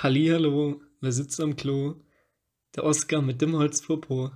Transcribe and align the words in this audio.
Hallihallo, 0.00 0.80
wer 1.00 1.10
sitzt 1.10 1.40
am 1.40 1.56
Klo? 1.56 1.96
Der 2.76 2.84
Oscar 2.84 3.20
mit 3.20 3.42
dem 3.42 3.56
Holzpopo. 3.56 4.30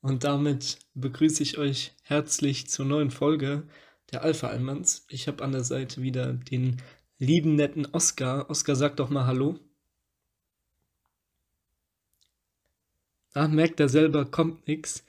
Und 0.00 0.22
damit 0.22 0.78
begrüße 0.94 1.42
ich 1.42 1.58
euch 1.58 1.92
herzlich 2.04 2.68
zur 2.70 2.86
neuen 2.86 3.10
Folge 3.10 3.66
der 4.12 4.22
Alpha 4.22 4.46
Almans. 4.46 5.06
Ich 5.08 5.26
habe 5.26 5.42
an 5.42 5.50
der 5.50 5.64
Seite 5.64 6.02
wieder 6.02 6.34
den 6.34 6.80
lieben, 7.18 7.56
netten 7.56 7.84
Oscar. 7.86 8.48
Oscar, 8.48 8.76
sag 8.76 8.94
doch 8.96 9.10
mal 9.10 9.26
Hallo. 9.26 9.58
Ah, 13.32 13.48
merkt 13.48 13.80
er 13.80 13.88
selber, 13.88 14.24
kommt 14.24 14.68
nix. 14.68 15.04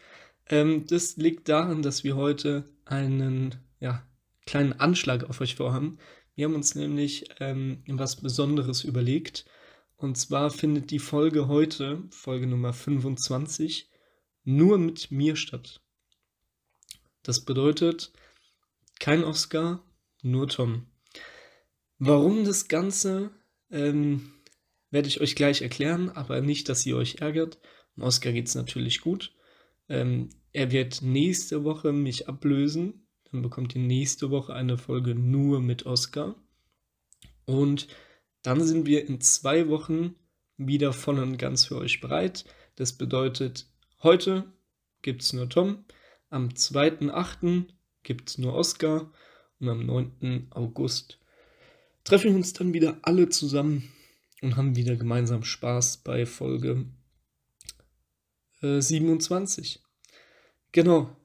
Ähm, 0.48 0.88
das 0.88 1.18
liegt 1.18 1.50
daran, 1.50 1.84
dass 1.84 2.04
wir 2.04 2.16
heute 2.16 2.68
einen 2.86 3.54
ja, 3.80 4.08
kleinen 4.48 4.74
Anschlag 4.74 5.24
auf 5.30 5.40
euch 5.40 5.54
vorhaben. 5.54 6.00
Wir 6.36 6.46
haben 6.46 6.56
uns 6.56 6.76
nämlich 6.76 7.30
ähm, 7.40 7.84
was 7.88 8.18
Besonderes 8.18 8.84
überlegt. 8.84 9.46
Und 9.96 10.18
zwar 10.18 10.50
findet 10.50 10.92
die 10.92 11.00
Folge 11.00 11.48
heute, 11.48 12.04
Folge 12.10 12.46
Nummer 12.46 12.74
25, 12.74 13.90
nur 14.44 14.78
mit 14.78 15.12
mir 15.12 15.38
statt. 15.38 15.82
Das 17.24 17.46
bedeutet, 17.46 18.12
kein 19.00 19.24
Oscar, 19.24 19.84
nur 20.22 20.50
Tom. 20.50 20.88
Warum 21.98 22.44
das 22.44 22.68
Ganze, 22.68 23.32
ähm, 23.72 24.34
werde 24.92 25.08
ich 25.08 25.22
euch 25.22 25.36
gleich 25.36 25.62
erklären, 25.62 26.10
aber 26.10 26.42
nicht, 26.42 26.68
dass 26.68 26.86
ihr 26.86 26.98
euch 26.98 27.16
ärgert. 27.22 27.58
Um 27.96 28.04
Oscar 28.04 28.34
geht 28.34 28.48
es 28.48 28.56
natürlich 28.56 29.00
gut. 29.00 29.34
Ähm, 29.88 30.30
er 30.52 30.72
wird 30.72 31.02
nächste 31.02 31.64
Woche 31.64 31.94
mich 31.94 32.28
ablösen 32.28 33.05
dann 33.36 33.42
bekommt 33.42 33.76
ihr 33.76 33.82
nächste 33.82 34.32
Woche 34.32 34.54
eine 34.54 34.78
Folge 34.78 35.14
nur 35.14 35.60
mit 35.60 35.86
Oscar. 35.86 36.36
Und 37.46 37.88
dann 38.44 38.64
sind 38.64 38.86
wir 38.86 39.06
in 39.08 39.20
zwei 39.20 39.68
Wochen 39.68 40.16
wieder 40.56 40.94
voll 40.94 41.20
und 41.20 41.38
ganz 41.38 41.66
für 41.66 41.76
euch 41.76 42.00
bereit. 42.00 42.46
Das 42.78 42.94
bedeutet, 42.94 43.68
heute 44.02 44.54
gibt 45.02 45.22
es 45.22 45.34
nur 45.34 45.50
Tom, 45.50 45.84
am 46.30 46.48
2.8. 46.48 47.66
gibt 48.04 48.30
es 48.30 48.38
nur 48.38 48.54
Oscar 48.54 49.12
und 49.60 49.68
am 49.68 49.86
9. 49.86 50.48
August 50.52 51.20
treffen 52.06 52.30
wir 52.30 52.36
uns 52.38 52.54
dann 52.54 52.74
wieder 52.74 52.98
alle 53.02 53.28
zusammen 53.28 53.92
und 54.42 54.56
haben 54.56 54.78
wieder 54.78 54.96
gemeinsam 54.96 55.44
Spaß 55.44 55.98
bei 55.98 56.26
Folge 56.26 56.86
äh, 58.62 58.80
27. 58.80 59.82
Genau, 60.72 61.16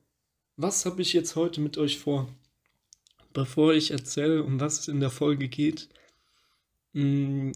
was 0.63 0.85
habe 0.85 1.01
ich 1.01 1.15
jetzt 1.15 1.37
heute 1.37 1.61
mit 1.61 1.79
euch 1.79 1.99
vor? 1.99 2.29
Bevor 3.33 3.73
ich 3.73 3.93
erzähle, 3.93 4.43
um 4.43 4.61
was 4.61 4.81
es 4.81 4.89
in 4.89 5.01
der 5.01 5.11
Folge 5.11 5.49
geht, 5.49 5.89
hm, 6.93 7.53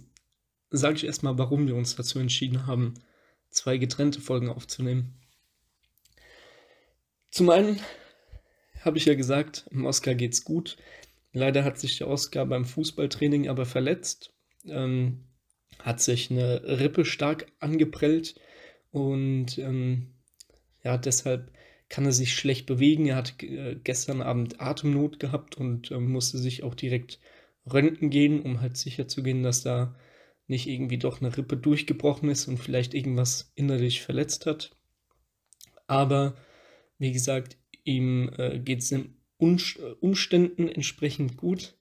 sage 0.70 0.96
ich 0.96 1.04
erstmal, 1.04 1.36
warum 1.36 1.66
wir 1.66 1.76
uns 1.76 1.96
dazu 1.96 2.18
entschieden 2.18 2.66
haben, 2.66 2.94
zwei 3.50 3.76
getrennte 3.76 4.20
Folgen 4.20 4.48
aufzunehmen. 4.48 5.14
Zum 7.30 7.50
einen 7.50 7.78
habe 8.80 8.96
ich 8.96 9.04
ja 9.04 9.14
gesagt, 9.14 9.66
im 9.70 9.84
Oscar 9.84 10.14
geht's 10.14 10.44
gut. 10.44 10.76
Leider 11.32 11.64
hat 11.64 11.78
sich 11.78 11.98
der 11.98 12.08
Oscar 12.08 12.46
beim 12.46 12.64
Fußballtraining 12.64 13.48
aber 13.48 13.66
verletzt, 13.66 14.32
ähm, 14.64 15.24
hat 15.80 16.00
sich 16.00 16.30
eine 16.30 16.62
Rippe 16.80 17.04
stark 17.04 17.52
angeprellt 17.58 18.40
und 18.92 19.58
ähm, 19.58 20.14
ja, 20.84 20.96
deshalb 20.96 21.53
kann 21.94 22.06
er 22.06 22.12
sich 22.12 22.34
schlecht 22.34 22.66
bewegen. 22.66 23.06
Er 23.06 23.14
hat 23.14 23.40
äh, 23.40 23.76
gestern 23.76 24.20
Abend 24.20 24.60
Atemnot 24.60 25.20
gehabt 25.20 25.56
und 25.56 25.92
äh, 25.92 26.00
musste 26.00 26.38
sich 26.38 26.64
auch 26.64 26.74
direkt 26.74 27.20
röntgen 27.72 28.10
gehen, 28.10 28.42
um 28.42 28.60
halt 28.60 28.76
sicher 28.76 29.06
zu 29.06 29.22
gehen, 29.22 29.44
dass 29.44 29.62
da 29.62 29.94
nicht 30.48 30.66
irgendwie 30.66 30.98
doch 30.98 31.20
eine 31.20 31.36
Rippe 31.36 31.56
durchgebrochen 31.56 32.28
ist 32.30 32.48
und 32.48 32.58
vielleicht 32.58 32.94
irgendwas 32.94 33.52
innerlich 33.54 34.02
verletzt 34.02 34.44
hat. 34.44 34.76
Aber 35.86 36.34
wie 36.98 37.12
gesagt, 37.12 37.58
ihm 37.84 38.28
äh, 38.38 38.58
geht 38.58 38.80
es 38.80 38.88
den 38.88 39.14
Umständen 39.38 40.66
entsprechend 40.66 41.36
gut 41.36 41.78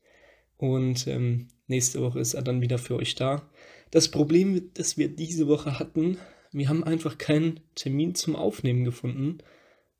und 0.58 1.08
ähm, 1.08 1.48
nächste 1.66 2.02
Woche 2.02 2.20
ist 2.20 2.36
er 2.36 2.44
dann 2.44 2.62
wieder 2.62 2.78
für 2.78 2.98
euch 2.98 3.16
da. 3.16 3.50
Das 3.90 4.12
Problem, 4.12 4.70
das 4.76 4.96
wir 4.96 5.08
diese 5.08 5.48
Woche 5.48 5.80
hatten, 5.80 6.20
wir 6.52 6.70
haben 6.70 6.84
einfach 6.84 7.18
keinen 7.18 7.62
Termin 7.74 8.14
zum 8.14 8.36
Aufnehmen 8.36 8.84
gefunden 8.84 9.40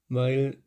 weil 0.10 0.58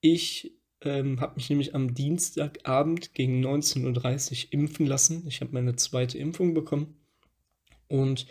ich 0.00 0.52
ähm, 0.82 1.20
habe 1.20 1.34
mich 1.36 1.50
nämlich 1.50 1.74
am 1.74 1.94
Dienstagabend 1.94 3.14
gegen 3.14 3.44
19.30 3.44 4.46
Uhr 4.46 4.52
impfen 4.52 4.86
lassen. 4.86 5.26
Ich 5.26 5.40
habe 5.40 5.52
meine 5.52 5.76
zweite 5.76 6.18
Impfung 6.18 6.54
bekommen 6.54 6.96
und 7.88 8.26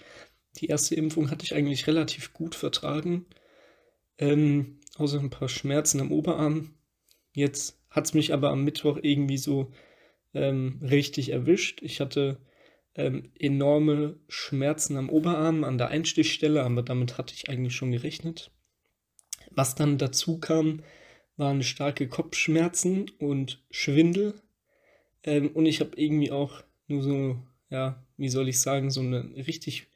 die 0.58 0.68
erste 0.68 0.96
Impfung 0.96 1.30
hatte 1.30 1.46
ich 1.46 1.56
eigentlich 1.56 1.88
relativ 1.88 2.34
gut 2.34 2.56
vertragen, 2.56 3.26
ähm, 4.18 4.80
außer 4.96 5.20
ein 5.20 5.30
paar 5.30 5.50
Schmerzen 5.50 6.00
am 6.00 6.12
Oberarm. 6.12 6.74
Jetzt 7.34 7.80
hat 7.90 8.06
es 8.06 8.14
mich 8.14 8.34
aber 8.34 8.50
am 8.50 8.64
Mittwoch 8.64 8.98
irgendwie 9.02 9.38
so 9.38 9.72
ähm, 10.34 10.80
richtig 10.82 11.30
erwischt. 11.30 11.82
Ich 11.82 12.00
hatte 12.00 12.40
ähm, 12.96 13.32
enorme 13.38 14.20
Schmerzen 14.28 14.98
am 14.98 15.10
Oberarm, 15.10 15.64
an 15.64 15.78
der 15.78 15.90
Einstichstelle, 15.90 16.64
aber 16.64 16.82
damit 16.82 17.18
hatte 17.18 17.34
ich 17.36 17.50
eigentlich 17.50 17.76
schon 17.76 17.92
gerechnet. 17.92 18.52
Was 19.58 19.74
dann 19.74 19.98
dazu 19.98 20.38
kam, 20.38 20.84
waren 21.36 21.64
starke 21.64 22.08
Kopfschmerzen 22.08 23.10
und 23.18 23.66
Schwindel. 23.72 24.36
Ähm, 25.24 25.50
und 25.50 25.66
ich 25.66 25.80
habe 25.80 26.00
irgendwie 26.00 26.30
auch 26.30 26.64
nur 26.86 27.02
so, 27.02 27.38
ja, 27.72 28.06
wie 28.18 28.30
soll 28.30 28.50
ich 28.50 28.60
sagen, 28.60 28.92
so 28.92 29.00
eine 29.00 29.36
richtig 29.36 29.88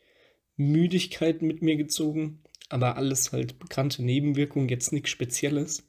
Müdigkeit 0.56 1.44
mit 1.44 1.62
mir 1.62 1.76
gezogen. 1.76 2.42
Aber 2.70 2.98
alles 2.98 3.34
halt 3.34 3.60
bekannte 3.60 4.04
Nebenwirkungen, 4.04 4.68
jetzt 4.68 4.94
nichts 4.94 5.12
Spezielles. 5.12 5.88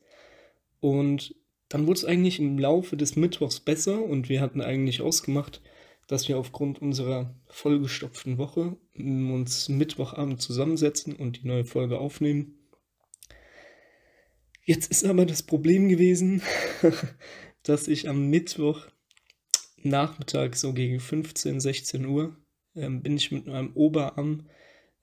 Und 0.81 1.34
dann 1.71 1.87
wurde 1.87 2.00
es 2.00 2.04
eigentlich 2.04 2.41
im 2.41 2.59
Laufe 2.59 2.99
des 2.99 3.16
Mittwochs 3.16 3.60
besser 3.60 4.04
und 4.04 4.28
wir 4.28 4.43
hatten 4.43 4.60
eigentlich 4.60 5.00
ausgemacht, 5.00 5.62
dass 6.09 6.28
wir 6.28 6.37
aufgrund 6.37 6.83
unserer 6.83 7.34
vollgestopften 7.47 8.37
Woche 8.37 8.77
uns 8.99 9.71
Mittwochabend 9.71 10.43
zusammensetzen 10.43 11.16
und 11.16 11.43
die 11.43 11.49
neue 11.49 11.65
Folge 11.65 11.99
aufnehmen. 11.99 12.59
Jetzt 14.64 14.90
ist 14.90 15.04
aber 15.04 15.26
das 15.26 15.42
Problem 15.42 15.88
gewesen, 15.88 16.40
dass 17.64 17.88
ich 17.88 18.08
am 18.08 18.30
Mittwoch 18.30 18.86
Nachmittag 19.82 20.54
so 20.54 20.72
gegen 20.72 21.00
15, 21.00 21.58
16 21.58 22.06
Uhr 22.06 22.36
ähm, 22.76 23.02
bin 23.02 23.16
ich 23.16 23.32
mit 23.32 23.46
meinem 23.46 23.72
Oberarm 23.74 24.48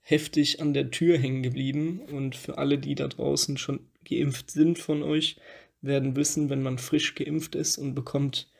heftig 0.00 0.62
an 0.62 0.72
der 0.72 0.90
Tür 0.90 1.18
hängen 1.18 1.42
geblieben. 1.42 2.00
Und 2.00 2.36
für 2.36 2.56
alle, 2.56 2.78
die 2.78 2.94
da 2.94 3.08
draußen 3.08 3.58
schon 3.58 3.80
geimpft 4.08 4.50
sind 4.50 4.78
von 4.78 5.02
euch, 5.02 5.36
werden 5.82 6.16
wissen, 6.16 6.48
wenn 6.48 6.62
man 6.62 6.78
frisch 6.78 7.14
geimpft 7.14 7.54
ist 7.54 7.76
und 7.76 7.94
bekommt 7.94 8.50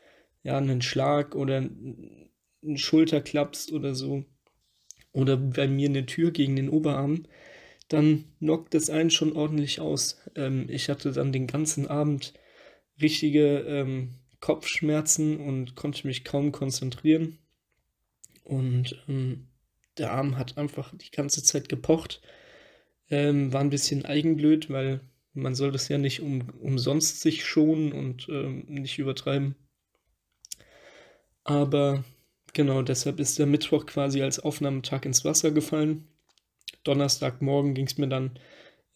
ja 0.42 0.58
einen 0.58 0.82
Schlag 0.82 1.34
oder 1.34 1.56
einen 1.56 2.76
Schulterklaps 2.76 3.72
oder 3.72 3.94
so 3.94 4.24
oder 5.12 5.36
bei 5.38 5.66
mir 5.66 5.88
eine 5.88 6.06
Tür 6.06 6.30
gegen 6.30 6.56
den 6.56 6.68
Oberarm, 6.68 7.24
dann 7.90 8.24
knockt 8.38 8.74
es 8.74 8.88
einen 8.88 9.10
schon 9.10 9.34
ordentlich 9.34 9.80
aus. 9.80 10.16
Ähm, 10.36 10.66
ich 10.68 10.88
hatte 10.88 11.12
dann 11.12 11.32
den 11.32 11.46
ganzen 11.46 11.88
Abend 11.88 12.32
richtige 13.00 13.58
ähm, 13.60 14.14
Kopfschmerzen 14.38 15.38
und 15.38 15.74
konnte 15.74 16.06
mich 16.06 16.24
kaum 16.24 16.52
konzentrieren. 16.52 17.38
Und 18.44 19.04
ähm, 19.08 19.48
der 19.98 20.12
Arm 20.12 20.38
hat 20.38 20.56
einfach 20.56 20.94
die 20.96 21.10
ganze 21.10 21.42
Zeit 21.42 21.68
gepocht. 21.68 22.22
Ähm, 23.10 23.52
war 23.52 23.60
ein 23.60 23.70
bisschen 23.70 24.04
eigenblöd, 24.04 24.70
weil 24.70 25.00
man 25.32 25.56
soll 25.56 25.72
das 25.72 25.88
ja 25.88 25.98
nicht 25.98 26.20
um, 26.20 26.48
umsonst 26.60 27.20
sich 27.20 27.44
schonen 27.44 27.92
und 27.92 28.28
ähm, 28.28 28.66
nicht 28.68 28.98
übertreiben. 28.98 29.56
Aber 31.42 32.04
genau 32.52 32.82
deshalb 32.82 33.18
ist 33.18 33.40
der 33.40 33.46
Mittwoch 33.46 33.86
quasi 33.86 34.22
als 34.22 34.38
Aufnahmetag 34.38 35.04
ins 35.06 35.24
Wasser 35.24 35.50
gefallen. 35.50 36.06
Donnerstagmorgen 36.84 37.74
ging 37.74 37.86
es 37.86 37.98
mir 37.98 38.08
dann 38.08 38.38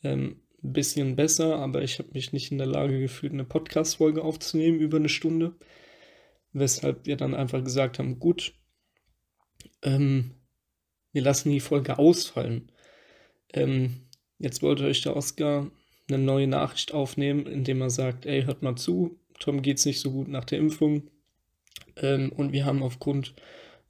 ähm, 0.02 0.40
ein 0.62 0.72
bisschen 0.72 1.16
besser, 1.16 1.58
aber 1.58 1.82
ich 1.82 1.98
habe 1.98 2.10
mich 2.14 2.32
nicht 2.32 2.50
in 2.50 2.58
der 2.58 2.66
Lage 2.66 2.98
gefühlt, 3.00 3.32
eine 3.32 3.44
Podcast-Folge 3.44 4.22
aufzunehmen 4.22 4.80
über 4.80 4.96
eine 4.96 5.08
Stunde. 5.08 5.54
Weshalb 6.52 7.06
wir 7.06 7.16
dann 7.16 7.34
einfach 7.34 7.62
gesagt 7.62 7.98
haben, 7.98 8.18
gut, 8.18 8.54
ähm, 9.82 10.36
wir 11.12 11.22
lassen 11.22 11.50
die 11.50 11.60
Folge 11.60 11.98
ausfallen. 11.98 12.70
Ähm, 13.52 14.08
jetzt 14.38 14.62
wollte 14.62 14.84
euch 14.84 15.02
der 15.02 15.16
Oscar 15.16 15.70
eine 16.08 16.18
neue 16.18 16.46
Nachricht 16.46 16.92
aufnehmen, 16.92 17.46
indem 17.46 17.80
er 17.80 17.90
sagt, 17.90 18.26
ey, 18.26 18.44
hört 18.44 18.62
mal 18.62 18.76
zu, 18.76 19.18
Tom 19.40 19.62
geht's 19.62 19.86
nicht 19.86 20.00
so 20.00 20.10
gut 20.10 20.28
nach 20.28 20.44
der 20.44 20.58
Impfung. 20.58 21.10
Ähm, 21.96 22.32
und 22.32 22.52
wir 22.52 22.64
haben 22.64 22.82
aufgrund 22.82 23.34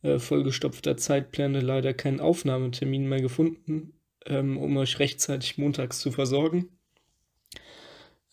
äh, 0.05 0.19
vollgestopfter 0.19 0.99
Zeitpläne 0.99 1.61
leider 1.61 1.95
keinen 1.95 2.21
Aufnahmetermin 2.21 3.09
mehr 3.09 3.23
gefunden, 3.23 3.95
ähm, 4.27 4.59
um 4.59 4.77
euch 4.77 4.99
rechtzeitig 4.99 5.57
montags 5.57 5.99
zu 5.99 6.13
versorgen. 6.13 6.69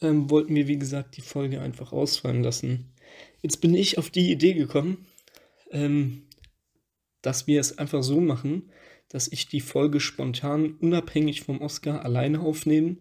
Ähm, 0.01 0.29
wollten 0.29 0.53
wir, 0.53 0.67
wie 0.67 0.77
gesagt, 0.77 1.15
die 1.15 1.21
Folge 1.21 1.61
einfach 1.61 1.93
ausfallen 1.93 2.43
lassen. 2.43 2.91
Jetzt 3.41 3.61
bin 3.61 3.73
ich 3.73 3.97
auf 3.97 4.09
die 4.09 4.31
Idee 4.31 4.53
gekommen, 4.53 5.07
ähm, 5.71 6.23
dass 7.21 7.47
wir 7.47 7.61
es 7.61 7.77
einfach 7.77 8.03
so 8.03 8.19
machen, 8.19 8.69
dass 9.07 9.29
ich 9.29 9.47
die 9.47 9.61
Folge 9.61 10.01
spontan 10.01 10.73
unabhängig 10.73 11.41
vom 11.41 11.61
Oscar 11.61 12.03
alleine 12.03 12.41
aufnehme, 12.41 12.97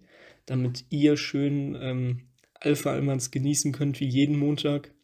damit 0.46 0.84
ihr 0.90 1.16
schön 1.16 1.76
ähm, 1.80 2.28
Alpha 2.54 2.92
Almans 2.92 3.32
genießen 3.32 3.72
könnt 3.72 3.98
wie 3.98 4.08
jeden 4.08 4.38
Montag. 4.38 4.94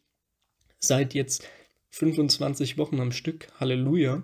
Seit 0.79 1.13
jetzt 1.13 1.45
25 1.89 2.77
Wochen 2.77 2.99
am 2.99 3.11
Stück. 3.11 3.47
Halleluja. 3.59 4.23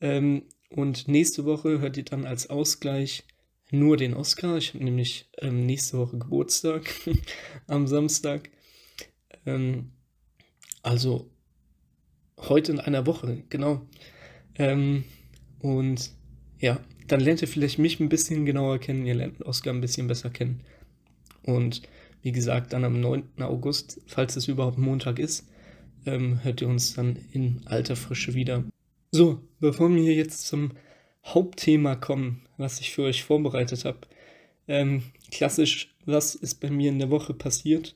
Ähm, 0.00 0.42
und 0.70 1.08
nächste 1.08 1.44
Woche 1.44 1.80
hört 1.80 1.96
ihr 1.96 2.04
dann 2.04 2.26
als 2.26 2.50
Ausgleich 2.50 3.24
nur 3.70 3.96
den 3.96 4.14
Oscar. 4.14 4.56
Ich 4.56 4.74
habe 4.74 4.84
nämlich 4.84 5.30
ähm, 5.38 5.66
nächste 5.66 5.98
Woche 5.98 6.18
Geburtstag 6.18 6.92
am 7.66 7.86
Samstag. 7.86 8.50
Ähm, 9.44 9.92
also 10.82 11.30
heute 12.38 12.72
in 12.72 12.80
einer 12.80 13.06
Woche, 13.06 13.42
genau. 13.48 13.86
Ähm, 14.54 15.04
und 15.60 16.12
ja, 16.58 16.80
dann 17.06 17.20
lernt 17.20 17.42
ihr 17.42 17.48
vielleicht 17.48 17.78
mich 17.78 18.00
ein 18.00 18.08
bisschen 18.08 18.46
genauer 18.46 18.78
kennen, 18.78 19.06
ihr 19.06 19.14
lernt 19.14 19.42
Oscar 19.42 19.72
ein 19.72 19.80
bisschen 19.80 20.06
besser 20.06 20.30
kennen. 20.30 20.62
Und 21.42 21.82
wie 22.22 22.32
gesagt, 22.32 22.72
dann 22.72 22.84
am 22.84 23.00
9. 23.00 23.24
August, 23.40 24.00
falls 24.06 24.36
es 24.36 24.48
überhaupt 24.48 24.78
Montag 24.78 25.18
ist, 25.18 25.48
ähm, 26.06 26.42
hört 26.42 26.60
ihr 26.60 26.68
uns 26.68 26.94
dann 26.94 27.18
in 27.32 27.62
alter 27.66 27.96
Frische 27.96 28.34
wieder. 28.34 28.64
So, 29.10 29.40
bevor 29.60 29.94
wir 29.94 30.14
jetzt 30.14 30.46
zum 30.46 30.72
Hauptthema 31.24 31.96
kommen, 31.96 32.42
was 32.56 32.80
ich 32.80 32.92
für 32.92 33.02
euch 33.02 33.24
vorbereitet 33.24 33.84
habe, 33.84 34.00
ähm, 34.68 35.02
klassisch, 35.30 35.94
was 36.04 36.34
ist 36.34 36.60
bei 36.60 36.70
mir 36.70 36.88
in 36.90 36.98
der 36.98 37.10
Woche 37.10 37.34
passiert, 37.34 37.94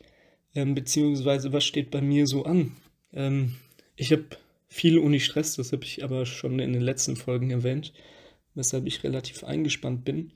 ähm, 0.55 0.75
beziehungsweise 0.75 1.53
was 1.53 1.65
steht 1.65 1.91
bei 1.91 2.01
mir 2.01 2.27
so 2.27 2.45
an. 2.45 2.77
Ähm, 3.13 3.57
ich 3.97 4.13
habe 4.13 4.25
viel 4.69 4.99
Uni-Stress, 4.99 5.57
das 5.57 5.73
habe 5.73 5.85
ich 5.85 6.05
aber 6.05 6.27
schon 6.27 6.59
in 6.59 6.73
den 6.73 6.83
letzten 6.83 7.17
Folgen 7.17 7.51
erwähnt, 7.51 7.93
weshalb 8.55 8.87
ich 8.87 9.05
relativ 9.05 9.45
eingespannt 9.45 10.05
bin 10.05 10.33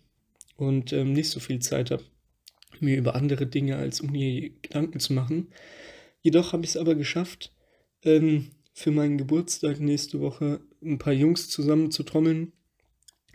und 0.56 0.92
ähm, 0.92 1.12
nicht 1.12 1.30
so 1.30 1.40
viel 1.40 1.60
Zeit 1.60 1.90
habe, 1.90 2.04
mir 2.80 2.96
über 2.96 3.14
andere 3.14 3.46
Dinge 3.46 3.76
als 3.76 4.00
Uni 4.00 4.54
Gedanken 4.62 5.00
zu 5.00 5.12
machen. 5.12 5.48
Jedoch 6.20 6.52
habe 6.52 6.64
ich 6.64 6.70
es 6.70 6.76
aber 6.76 6.94
geschafft, 6.94 7.52
ähm, 8.04 8.50
für 8.72 8.90
meinen 8.90 9.18
Geburtstag 9.18 9.80
nächste 9.80 10.20
Woche 10.20 10.60
ein 10.82 10.98
paar 10.98 11.12
Jungs 11.12 11.48
zusammen 11.48 11.90
zu 11.90 12.02
trommeln, 12.02 12.52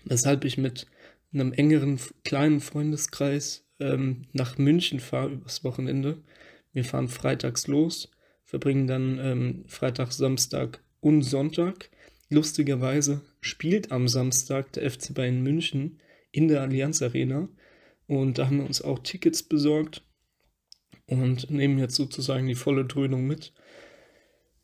weshalb 0.06 0.46
ich 0.46 0.58
mit 0.58 0.88
einem 1.34 1.54
engeren 1.54 2.00
kleinen 2.24 2.60
Freundeskreis 2.60 3.66
ähm, 3.80 4.24
nach 4.34 4.58
München 4.58 5.00
fahre 5.00 5.32
übers 5.32 5.64
Wochenende. 5.64 6.18
Wir 6.74 6.84
fahren 6.84 7.08
freitags 7.08 7.68
los, 7.68 8.12
verbringen 8.44 8.88
dann 8.88 9.20
ähm, 9.20 9.64
Freitag, 9.68 10.12
Samstag 10.12 10.82
und 11.00 11.22
Sonntag. 11.22 11.90
Lustigerweise 12.30 13.22
spielt 13.42 13.92
am 13.92 14.08
Samstag 14.08 14.74
der 14.74 14.90
FC 14.90 15.14
Bayern 15.14 15.42
München 15.42 16.00
in 16.32 16.48
der 16.48 16.62
Allianz 16.62 17.02
Arena 17.02 17.48
und 18.08 18.38
da 18.38 18.48
haben 18.48 18.58
wir 18.58 18.66
uns 18.66 18.82
auch 18.82 19.00
Tickets 19.00 19.42
besorgt 19.42 20.04
und 21.08 21.50
nehmen 21.50 21.80
jetzt 21.80 21.96
sozusagen 21.96 22.48
die 22.48 22.56
volle 22.56 22.86
Dröhnung 22.86 23.26
mit. 23.26 23.54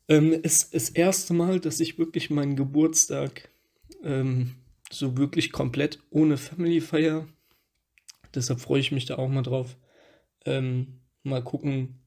Ähm, 0.08 0.32
es 0.42 0.62
ist 0.62 0.74
das 0.74 0.88
erste 0.90 1.34
Mal, 1.34 1.60
dass 1.60 1.80
ich 1.80 1.98
wirklich 1.98 2.30
meinen 2.30 2.56
Geburtstag 2.56 3.50
ähm, 4.02 4.54
so 4.90 5.16
wirklich 5.16 5.52
komplett 5.52 5.98
ohne 6.10 6.36
Family 6.36 6.80
feier. 6.80 7.26
Deshalb 8.34 8.60
freue 8.60 8.80
ich 8.80 8.92
mich 8.92 9.06
da 9.06 9.16
auch 9.16 9.28
mal 9.28 9.42
drauf. 9.42 9.76
Ähm, 10.44 11.00
mal 11.22 11.42
gucken, 11.42 12.00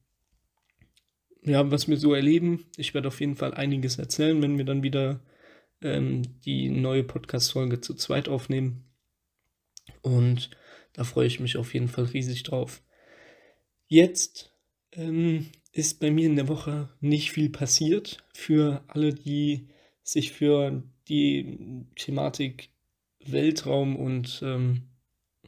ja, 1.42 1.70
was 1.70 1.88
wir 1.88 1.96
so 1.96 2.14
erleben. 2.14 2.66
Ich 2.76 2.94
werde 2.94 3.08
auf 3.08 3.20
jeden 3.20 3.36
Fall 3.36 3.54
einiges 3.54 3.98
erzählen, 3.98 4.40
wenn 4.42 4.58
wir 4.58 4.64
dann 4.64 4.82
wieder 4.82 5.20
ähm, 5.82 6.22
die 6.44 6.68
neue 6.68 7.04
Podcast-Folge 7.04 7.80
zu 7.80 7.94
zweit 7.94 8.28
aufnehmen. 8.28 8.84
Und 10.02 10.50
da 10.92 11.04
freue 11.04 11.26
ich 11.26 11.40
mich 11.40 11.56
auf 11.56 11.74
jeden 11.74 11.88
Fall 11.88 12.04
riesig 12.04 12.42
drauf. 12.42 12.82
Jetzt 13.88 14.54
ähm, 14.92 15.50
ist 15.72 16.00
bei 16.00 16.10
mir 16.10 16.26
in 16.26 16.36
der 16.36 16.48
Woche 16.48 16.88
nicht 17.00 17.30
viel 17.30 17.50
passiert. 17.50 18.24
Für 18.34 18.84
alle, 18.88 19.14
die 19.14 19.68
sich 20.02 20.32
für 20.32 20.82
die 21.08 21.86
Thematik 21.96 22.70
Weltraum 23.24 23.96
und 23.96 24.40
ähm, 24.42 24.88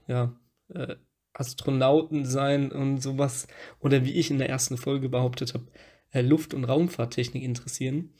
ja, 0.06 0.38
äh, 0.68 0.96
Astronauten 1.32 2.26
sein 2.26 2.70
und 2.70 3.00
sowas, 3.00 3.46
oder 3.80 4.04
wie 4.04 4.12
ich 4.12 4.30
in 4.30 4.38
der 4.38 4.50
ersten 4.50 4.76
Folge 4.76 5.08
behauptet 5.08 5.54
habe, 5.54 5.66
äh, 6.10 6.20
Luft- 6.20 6.54
und 6.54 6.64
Raumfahrttechnik 6.64 7.42
interessieren, 7.42 8.12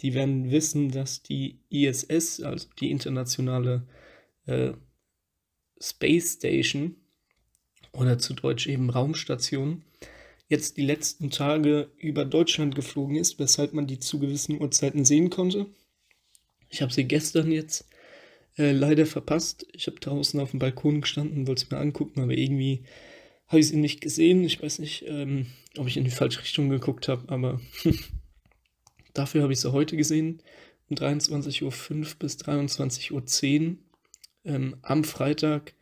die 0.00 0.14
werden 0.14 0.50
wissen, 0.50 0.90
dass 0.90 1.22
die 1.22 1.60
ISS, 1.70 2.42
also 2.42 2.68
die 2.78 2.90
internationale 2.90 3.88
äh, 4.46 4.72
Space 5.80 6.34
Station, 6.34 6.96
oder 7.92 8.18
zu 8.18 8.34
Deutsch 8.34 8.66
eben 8.66 8.90
Raumstation, 8.90 9.82
jetzt 10.48 10.76
die 10.76 10.84
letzten 10.84 11.30
Tage 11.30 11.90
über 11.98 12.24
Deutschland 12.24 12.74
geflogen 12.74 13.16
ist, 13.16 13.38
weshalb 13.38 13.74
man 13.74 13.86
die 13.86 13.98
zu 13.98 14.18
gewissen 14.18 14.60
Uhrzeiten 14.60 15.04
sehen 15.04 15.30
konnte. 15.30 15.66
Ich 16.70 16.82
habe 16.82 16.92
sie 16.92 17.04
gestern 17.04 17.52
jetzt 17.52 17.86
äh, 18.56 18.72
leider 18.72 19.06
verpasst. 19.06 19.66
Ich 19.72 19.86
habe 19.86 20.00
draußen 20.00 20.40
auf 20.40 20.50
dem 20.50 20.58
Balkon 20.58 21.02
gestanden, 21.02 21.46
wollte 21.46 21.64
es 21.64 21.70
mir 21.70 21.78
angucken, 21.78 22.20
aber 22.20 22.32
irgendwie 22.32 22.82
habe 23.46 23.60
ich 23.60 23.68
sie 23.68 23.76
nicht 23.76 24.00
gesehen. 24.00 24.42
Ich 24.44 24.62
weiß 24.62 24.78
nicht, 24.78 25.04
ähm, 25.06 25.46
ob 25.76 25.86
ich 25.86 25.96
in 25.96 26.04
die 26.04 26.10
falsche 26.10 26.40
Richtung 26.40 26.68
geguckt 26.68 27.08
habe, 27.08 27.28
aber 27.28 27.60
dafür 29.14 29.42
habe 29.42 29.52
ich 29.52 29.60
sie 29.60 29.72
heute 29.72 29.96
gesehen. 29.96 30.42
Um 30.90 30.96
23.05 30.96 31.62
Uhr 31.62 32.06
bis 32.18 32.36
23.10 32.38 33.12
Uhr 33.12 33.76
ähm, 34.44 34.76
am 34.82 35.04
Freitag, 35.04 35.74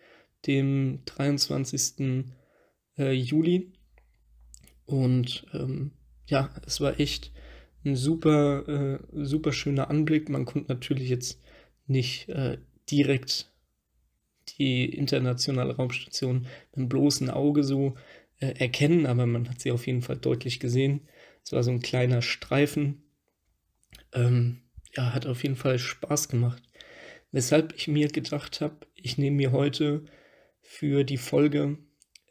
dem 0.46 1.00
23. 1.04 2.24
Äh, 2.98 3.12
Juli. 3.12 3.72
Und 4.86 5.46
ähm, 5.52 5.92
ja, 6.26 6.50
es 6.64 6.80
war 6.80 6.98
echt 6.98 7.32
ein 7.84 7.96
super, 7.96 8.66
äh, 8.68 8.98
super 9.24 9.52
schöner 9.52 9.90
Anblick. 9.90 10.28
Man 10.28 10.44
konnte 10.44 10.72
natürlich 10.72 11.08
jetzt 11.08 11.40
nicht 11.86 12.28
äh, 12.28 12.58
direkt 12.90 13.52
die 14.58 14.84
internationale 14.84 15.76
Raumstation 15.76 16.42
mit 16.42 16.76
dem 16.76 16.88
bloßen 16.88 17.30
Auge 17.30 17.64
so 17.64 17.96
äh, 18.38 18.54
erkennen, 18.58 19.06
aber 19.06 19.26
man 19.26 19.48
hat 19.48 19.60
sie 19.60 19.72
auf 19.72 19.86
jeden 19.86 20.02
Fall 20.02 20.16
deutlich 20.16 20.60
gesehen. 20.60 21.08
Es 21.44 21.52
war 21.52 21.62
so 21.62 21.70
ein 21.70 21.80
kleiner 21.80 22.22
Streifen. 22.22 23.02
Ähm, 24.12 24.62
ja, 24.96 25.12
hat 25.12 25.26
auf 25.26 25.42
jeden 25.42 25.56
Fall 25.56 25.78
Spaß 25.78 26.28
gemacht. 26.28 26.62
Weshalb 27.32 27.75
ich 27.76 27.88
mir 27.88 28.08
gedacht 28.08 28.61
habe, 28.61 28.87
ich 28.94 29.18
nehme 29.18 29.37
mir 29.37 29.52
heute 29.52 30.04
für 30.61 31.04
die 31.04 31.18
Folge 31.18 31.78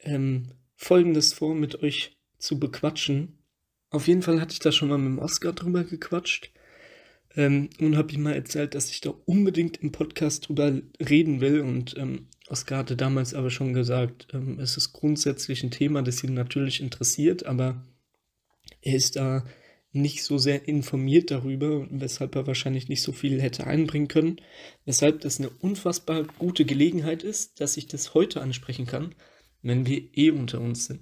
ähm, 0.00 0.52
Folgendes 0.74 1.32
vor, 1.32 1.54
mit 1.54 1.82
euch 1.82 2.15
zu 2.46 2.58
bequatschen. 2.58 3.38
Auf 3.90 4.08
jeden 4.08 4.22
Fall 4.22 4.40
hatte 4.40 4.52
ich 4.52 4.60
da 4.60 4.72
schon 4.72 4.88
mal 4.88 4.98
mit 4.98 5.08
dem 5.08 5.18
Oscar 5.18 5.52
drüber 5.52 5.84
gequatscht. 5.84 6.52
Ähm, 7.34 7.68
und 7.80 7.96
habe 7.96 8.12
ihm 8.12 8.22
mal 8.22 8.34
erzählt, 8.34 8.74
dass 8.74 8.90
ich 8.90 9.00
da 9.00 9.12
unbedingt 9.26 9.76
im 9.78 9.92
Podcast 9.92 10.48
drüber 10.48 10.80
reden 11.00 11.40
will. 11.40 11.60
Und 11.60 11.96
ähm, 11.98 12.28
Oskar 12.48 12.78
hatte 12.78 12.96
damals 12.96 13.34
aber 13.34 13.50
schon 13.50 13.74
gesagt, 13.74 14.28
ähm, 14.32 14.58
es 14.60 14.76
ist 14.76 14.92
grundsätzlich 14.92 15.62
ein 15.62 15.70
Thema, 15.70 16.02
das 16.02 16.22
ihn 16.24 16.34
natürlich 16.34 16.80
interessiert, 16.80 17.44
aber 17.44 17.84
er 18.80 18.94
ist 18.94 19.16
da 19.16 19.44
nicht 19.92 20.22
so 20.24 20.38
sehr 20.38 20.68
informiert 20.68 21.30
darüber, 21.30 21.86
weshalb 21.90 22.36
er 22.36 22.46
wahrscheinlich 22.46 22.88
nicht 22.88 23.02
so 23.02 23.12
viel 23.12 23.40
hätte 23.40 23.66
einbringen 23.66 24.08
können. 24.08 24.40
Weshalb 24.84 25.20
das 25.20 25.38
eine 25.38 25.50
unfassbar 25.50 26.24
gute 26.38 26.64
Gelegenheit 26.64 27.22
ist, 27.22 27.60
dass 27.60 27.76
ich 27.76 27.86
das 27.86 28.14
heute 28.14 28.40
ansprechen 28.40 28.86
kann, 28.86 29.14
wenn 29.62 29.86
wir 29.86 30.02
eh 30.14 30.30
unter 30.30 30.60
uns 30.60 30.86
sind. 30.86 31.00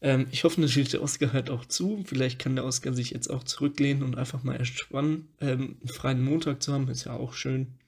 Ähm, 0.00 0.26
ich 0.30 0.44
hoffe 0.44 0.60
natürlich, 0.60 0.90
der 0.90 1.02
Oscar 1.02 1.32
hört 1.32 1.50
auch 1.50 1.64
zu. 1.64 2.04
Vielleicht 2.06 2.38
kann 2.38 2.56
der 2.56 2.64
Oscar 2.64 2.92
sich 2.92 3.10
jetzt 3.10 3.28
auch 3.28 3.44
zurücklehnen 3.44 4.02
und 4.02 4.16
einfach 4.18 4.42
mal 4.42 4.56
entspannen. 4.56 5.28
Ähm, 5.40 5.78
einen 5.80 5.88
freien 5.88 6.24
Montag 6.24 6.62
zu 6.62 6.72
haben, 6.72 6.88
ist 6.88 7.04
ja 7.04 7.14
auch 7.14 7.32
schön. 7.32 7.78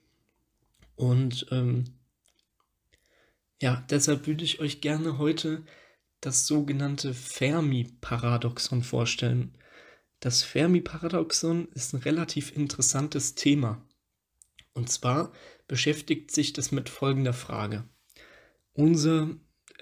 Und 0.97 1.47
ähm, 1.51 1.85
ja, 3.61 3.85
deshalb 3.91 4.27
würde 4.27 4.45
ich 4.45 4.61
euch 4.61 4.81
gerne 4.81 5.19
heute 5.19 5.65
das 6.21 6.47
sogenannte 6.47 7.15
Fermi-Paradoxon 7.15 8.83
vorstellen. 8.83 9.57
Das 10.21 10.43
Fermi-Paradoxon 10.43 11.69
ist 11.75 11.93
ein 11.93 12.01
relativ 12.01 12.57
interessantes 12.57 13.35
Thema. 13.35 13.81
Und 14.73 14.91
zwar 14.91 15.33
beschäftigt 15.69 16.31
sich 16.31 16.53
das 16.53 16.73
mit 16.73 16.89
folgender 16.89 17.33
Frage. 17.33 17.85
Unser 18.73 19.31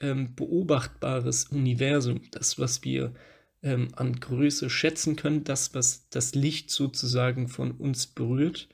ähm, 0.00 0.34
beobachtbares 0.34 1.44
Universum, 1.46 2.20
das, 2.30 2.58
was 2.58 2.84
wir 2.84 3.14
ähm, 3.62 3.88
an 3.96 4.20
Größe 4.20 4.70
schätzen 4.70 5.16
können, 5.16 5.44
das, 5.44 5.74
was 5.74 6.08
das 6.08 6.34
Licht 6.34 6.70
sozusagen 6.70 7.48
von 7.48 7.72
uns 7.72 8.06
berührt, 8.06 8.68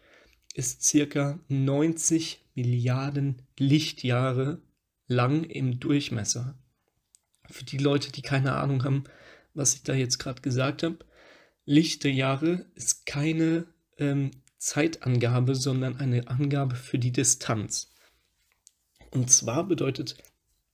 ist 0.55 0.83
circa 0.83 1.41
90 1.49 2.41
Milliarden 2.55 3.43
Lichtjahre 3.59 4.61
lang 5.07 5.45
im 5.45 5.81
Durchmesser. 5.81 6.59
Für 7.50 7.64
die 7.64 7.79
Leute, 7.79 8.12
die 8.12 8.23
keine 8.23 8.55
Ahnung 8.57 8.85
haben, 8.85 9.05
was 9.55 9.75
ich 9.75 9.83
da 9.83 9.95
jetzt 9.95 10.19
gerade 10.19 10.43
gesagt 10.43 10.83
habe, 10.83 10.99
Lichtjahre 11.64 12.67
ist 12.75 13.07
keine 13.07 13.67
ähm, 13.99 14.33
Zeitangabe, 14.59 15.55
sondern 15.55 15.97
eine 15.97 16.29
Angabe 16.29 16.76
für 16.76 16.99
die 16.99 17.12
Distanz. 17.12 17.91
Und 19.11 19.31
zwar 19.31 19.67
bedeutet 19.67 20.17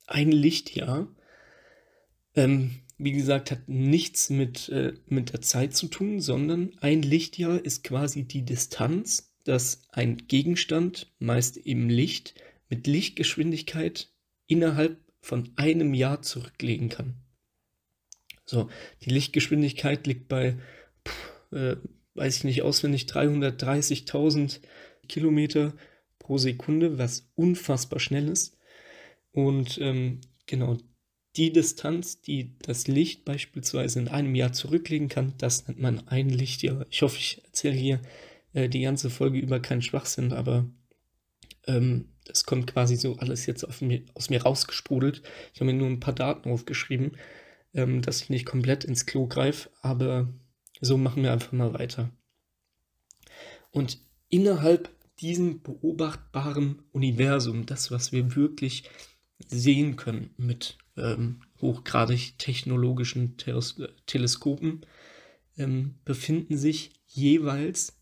ein 0.08 0.32
Lichtjahr, 0.32 1.08
ähm, 2.34 2.80
wie 2.96 3.12
gesagt, 3.12 3.50
hat 3.50 3.68
nichts 3.68 4.30
mit, 4.30 4.68
äh, 4.70 4.94
mit 5.06 5.32
der 5.32 5.40
Zeit 5.40 5.74
zu 5.74 5.86
tun, 5.86 6.20
sondern 6.20 6.76
ein 6.80 7.02
Lichtjahr 7.02 7.64
ist 7.64 7.84
quasi 7.84 8.24
die 8.24 8.44
Distanz, 8.44 9.32
dass 9.44 9.82
ein 9.92 10.26
Gegenstand, 10.26 11.12
meist 11.18 11.56
eben 11.56 11.88
Licht, 11.88 12.34
mit 12.68 12.86
Lichtgeschwindigkeit 12.86 14.12
innerhalb 14.46 14.98
von 15.20 15.50
einem 15.56 15.94
Jahr 15.94 16.22
zurücklegen 16.22 16.88
kann. 16.88 17.14
So, 18.44 18.68
die 19.02 19.10
Lichtgeschwindigkeit 19.10 20.06
liegt 20.06 20.28
bei, 20.28 20.58
pff, 21.06 21.52
äh, 21.52 21.76
weiß 22.14 22.38
ich 22.38 22.44
nicht 22.44 22.62
auswendig, 22.62 23.04
330.000 23.04 24.60
Kilometer 25.08 25.74
pro 26.18 26.38
Sekunde, 26.38 26.98
was 26.98 27.30
unfassbar 27.36 28.00
schnell 28.00 28.28
ist. 28.28 28.57
Und 29.38 29.78
ähm, 29.80 30.20
genau 30.46 30.78
die 31.36 31.52
Distanz, 31.52 32.20
die 32.20 32.58
das 32.58 32.88
Licht 32.88 33.24
beispielsweise 33.24 34.00
in 34.00 34.08
einem 34.08 34.34
Jahr 34.34 34.52
zurücklegen 34.52 35.08
kann, 35.08 35.34
das 35.38 35.68
nennt 35.68 35.78
man 35.78 36.08
ein 36.08 36.28
Lichtjahr. 36.28 36.84
Ich 36.90 37.02
hoffe, 37.02 37.18
ich 37.18 37.40
erzähle 37.44 37.76
hier 37.76 38.00
äh, 38.52 38.68
die 38.68 38.80
ganze 38.80 39.10
Folge 39.10 39.38
über 39.38 39.60
keinen 39.60 39.80
Schwachsinn, 39.80 40.32
aber 40.32 40.66
ähm, 41.68 42.08
das 42.24 42.46
kommt 42.46 42.66
quasi 42.66 42.96
so 42.96 43.14
alles 43.18 43.46
jetzt 43.46 43.64
mir, 43.80 44.02
aus 44.14 44.28
mir 44.28 44.42
rausgesprudelt. 44.42 45.22
Ich 45.54 45.60
habe 45.60 45.70
mir 45.70 45.78
nur 45.78 45.88
ein 45.88 46.00
paar 46.00 46.14
Daten 46.16 46.50
aufgeschrieben, 46.50 47.12
ähm, 47.74 48.02
dass 48.02 48.22
ich 48.22 48.30
nicht 48.30 48.44
komplett 48.44 48.82
ins 48.82 49.06
Klo 49.06 49.28
greife, 49.28 49.70
aber 49.82 50.34
so 50.80 50.98
machen 50.98 51.22
wir 51.22 51.32
einfach 51.32 51.52
mal 51.52 51.74
weiter. 51.74 52.10
Und 53.70 54.00
innerhalb 54.30 54.90
diesem 55.20 55.62
beobachtbaren 55.62 56.82
Universum, 56.90 57.66
das, 57.66 57.92
was 57.92 58.10
wir 58.10 58.34
wirklich 58.34 58.82
sehen 59.46 59.96
können 59.96 60.34
mit 60.36 60.78
ähm, 60.96 61.42
hochgradig 61.60 62.38
technologischen 62.38 63.36
Teles 63.36 63.80
Teleskopen, 64.06 64.84
ähm, 65.56 65.96
befinden 66.04 66.56
sich 66.56 66.92
jeweils 67.06 68.00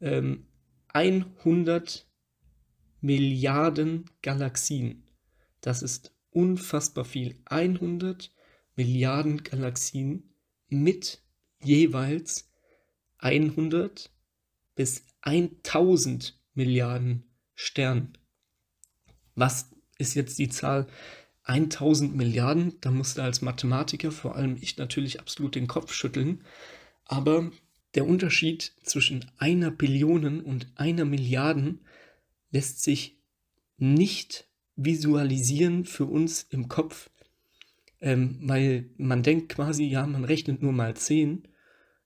ähm, 0.00 0.46
100 0.88 2.06
Milliarden 3.00 4.06
Galaxien. 4.22 5.04
Das 5.60 5.82
ist 5.82 6.14
unfassbar 6.30 7.04
viel. 7.04 7.36
100 7.44 8.32
Milliarden 8.76 9.42
Galaxien 9.42 10.34
mit 10.68 11.22
jeweils 11.62 12.50
100 13.18 14.10
bis 14.74 15.04
1000 15.22 16.40
Milliarden 16.54 17.24
Sternen. 17.54 18.16
Was 19.34 19.70
ist 19.98 20.14
jetzt 20.14 20.38
die 20.38 20.48
Zahl 20.48 20.86
1000 21.44 22.16
Milliarden? 22.16 22.74
Da 22.80 22.90
musste 22.90 23.22
als 23.22 23.42
Mathematiker 23.42 24.12
vor 24.12 24.36
allem 24.36 24.56
ich 24.60 24.76
natürlich 24.78 25.20
absolut 25.20 25.54
den 25.54 25.66
Kopf 25.66 25.92
schütteln. 25.92 26.44
Aber 27.04 27.50
der 27.94 28.06
Unterschied 28.06 28.72
zwischen 28.82 29.24
einer 29.38 29.70
Billion 29.70 30.40
und 30.40 30.68
einer 30.76 31.04
Milliarden 31.04 31.80
lässt 32.50 32.82
sich 32.82 33.18
nicht 33.76 34.46
visualisieren 34.76 35.84
für 35.84 36.04
uns 36.04 36.46
im 36.50 36.68
Kopf, 36.68 37.10
ähm, 38.00 38.38
weil 38.42 38.90
man 38.96 39.22
denkt 39.22 39.48
quasi, 39.48 39.84
ja, 39.84 40.06
man 40.06 40.24
rechnet 40.24 40.62
nur 40.62 40.72
mal 40.72 40.94
10 40.94 41.48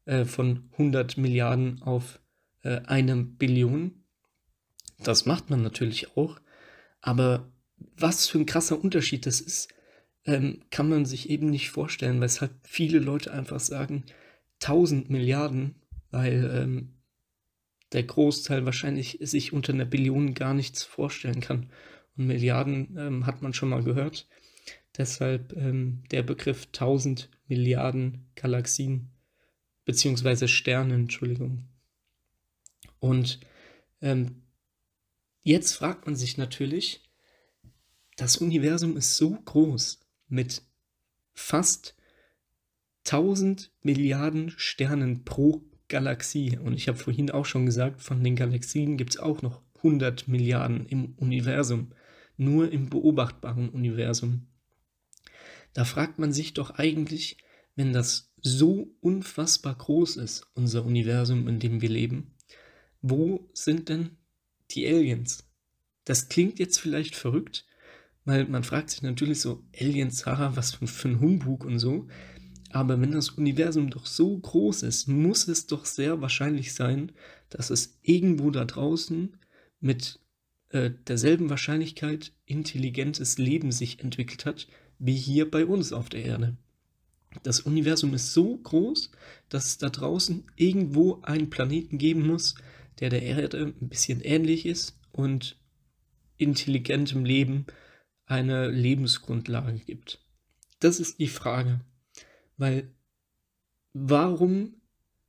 äh, 0.06 0.24
von 0.24 0.70
100 0.72 1.18
Milliarden 1.18 1.82
auf 1.82 2.20
äh, 2.62 2.80
eine 2.86 3.16
Billion. 3.16 4.04
Das 4.98 5.26
macht 5.26 5.50
man 5.50 5.62
natürlich 5.62 6.16
auch, 6.16 6.40
aber 7.00 7.51
was 7.96 8.28
für 8.28 8.38
ein 8.38 8.46
krasser 8.46 8.82
Unterschied 8.82 9.26
das 9.26 9.40
ist, 9.40 9.68
ähm, 10.24 10.62
kann 10.70 10.88
man 10.88 11.04
sich 11.04 11.30
eben 11.30 11.50
nicht 11.50 11.70
vorstellen, 11.70 12.20
weshalb 12.20 12.52
viele 12.62 12.98
Leute 12.98 13.32
einfach 13.32 13.60
sagen, 13.60 14.04
1000 14.60 15.10
Milliarden, 15.10 15.74
weil 16.10 16.50
ähm, 16.54 16.94
der 17.92 18.04
Großteil 18.04 18.64
wahrscheinlich 18.64 19.18
sich 19.20 19.52
unter 19.52 19.72
einer 19.72 19.84
Billion 19.84 20.34
gar 20.34 20.54
nichts 20.54 20.82
vorstellen 20.82 21.40
kann. 21.40 21.70
Und 22.16 22.26
Milliarden 22.26 22.96
ähm, 22.98 23.26
hat 23.26 23.42
man 23.42 23.54
schon 23.54 23.68
mal 23.68 23.82
gehört. 23.82 24.28
Deshalb 24.96 25.54
ähm, 25.56 26.04
der 26.10 26.22
Begriff 26.22 26.66
1000 26.66 27.30
Milliarden 27.48 28.30
Galaxien, 28.34 29.10
beziehungsweise 29.84 30.48
Sterne, 30.48 30.94
Entschuldigung. 30.94 31.68
Und 32.98 33.40
ähm, 34.00 34.42
jetzt 35.42 35.72
fragt 35.72 36.06
man 36.06 36.14
sich 36.14 36.38
natürlich, 36.38 37.02
das 38.22 38.36
Universum 38.36 38.96
ist 38.96 39.16
so 39.16 39.30
groß 39.30 39.98
mit 40.28 40.62
fast 41.32 41.96
1000 43.04 43.72
Milliarden 43.82 44.52
Sternen 44.56 45.24
pro 45.24 45.64
Galaxie. 45.88 46.56
Und 46.56 46.74
ich 46.74 46.86
habe 46.86 46.98
vorhin 46.98 47.32
auch 47.32 47.46
schon 47.46 47.66
gesagt, 47.66 48.00
von 48.00 48.22
den 48.22 48.36
Galaxien 48.36 48.96
gibt 48.96 49.14
es 49.14 49.18
auch 49.18 49.42
noch 49.42 49.60
100 49.78 50.28
Milliarden 50.28 50.86
im 50.86 51.16
Universum. 51.16 51.90
Nur 52.36 52.70
im 52.70 52.90
beobachtbaren 52.90 53.70
Universum. 53.70 54.46
Da 55.72 55.84
fragt 55.84 56.20
man 56.20 56.32
sich 56.32 56.54
doch 56.54 56.70
eigentlich, 56.70 57.38
wenn 57.74 57.92
das 57.92 58.32
so 58.40 58.94
unfassbar 59.00 59.74
groß 59.74 60.18
ist, 60.18 60.46
unser 60.54 60.84
Universum, 60.84 61.48
in 61.48 61.58
dem 61.58 61.80
wir 61.80 61.88
leben, 61.88 62.36
wo 63.00 63.50
sind 63.52 63.88
denn 63.88 64.16
die 64.70 64.86
Aliens? 64.86 65.44
Das 66.04 66.28
klingt 66.28 66.60
jetzt 66.60 66.78
vielleicht 66.78 67.16
verrückt, 67.16 67.66
weil 68.24 68.46
man 68.46 68.64
fragt 68.64 68.90
sich 68.90 69.02
natürlich 69.02 69.40
so, 69.40 69.64
Aliens, 69.78 70.26
haha, 70.26 70.56
was 70.56 70.74
für, 70.74 71.08
ein 71.08 71.20
Humbug 71.20 71.64
und 71.64 71.78
so. 71.78 72.06
Aber 72.70 73.00
wenn 73.00 73.12
das 73.12 73.30
Universum 73.30 73.90
doch 73.90 74.06
so 74.06 74.38
groß 74.38 74.84
ist, 74.84 75.08
muss 75.08 75.48
es 75.48 75.66
doch 75.66 75.84
sehr 75.84 76.20
wahrscheinlich 76.20 76.72
sein, 76.74 77.12
dass 77.50 77.70
es 77.70 77.98
irgendwo 78.02 78.50
da 78.50 78.64
draußen 78.64 79.36
mit 79.80 80.20
äh, 80.70 80.90
derselben 81.06 81.50
Wahrscheinlichkeit 81.50 82.32
intelligentes 82.46 83.36
Leben 83.36 83.72
sich 83.72 84.00
entwickelt 84.00 84.46
hat, 84.46 84.68
wie 84.98 85.16
hier 85.16 85.50
bei 85.50 85.66
uns 85.66 85.92
auf 85.92 86.08
der 86.08 86.24
Erde. 86.24 86.56
Das 87.42 87.60
Universum 87.60 88.14
ist 88.14 88.32
so 88.32 88.56
groß, 88.56 89.10
dass 89.48 89.66
es 89.66 89.78
da 89.78 89.90
draußen 89.90 90.44
irgendwo 90.56 91.20
einen 91.22 91.50
Planeten 91.50 91.98
geben 91.98 92.26
muss, 92.26 92.54
der 93.00 93.10
der 93.10 93.22
Erde 93.22 93.74
ein 93.80 93.88
bisschen 93.88 94.20
ähnlich 94.20 94.66
ist 94.66 94.98
und 95.12 95.58
intelligentem 96.36 97.24
Leben 97.24 97.66
eine 98.32 98.68
Lebensgrundlage 98.68 99.78
gibt. 99.78 100.24
Das 100.80 100.98
ist 101.00 101.20
die 101.20 101.28
Frage. 101.28 101.80
Weil 102.56 102.94
warum 103.92 104.80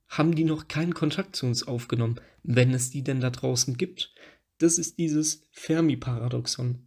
haben 0.08 0.34
die 0.34 0.44
noch 0.44 0.68
keinen 0.68 0.94
Kontakt 0.94 1.36
zu 1.36 1.46
uns 1.46 1.66
aufgenommen, 1.66 2.20
wenn 2.42 2.72
es 2.72 2.90
die 2.90 3.02
denn 3.02 3.20
da 3.20 3.30
draußen 3.30 3.76
gibt? 3.76 4.14
Das 4.58 4.78
ist 4.78 4.98
dieses 4.98 5.42
Fermi-Paradoxon. 5.52 6.86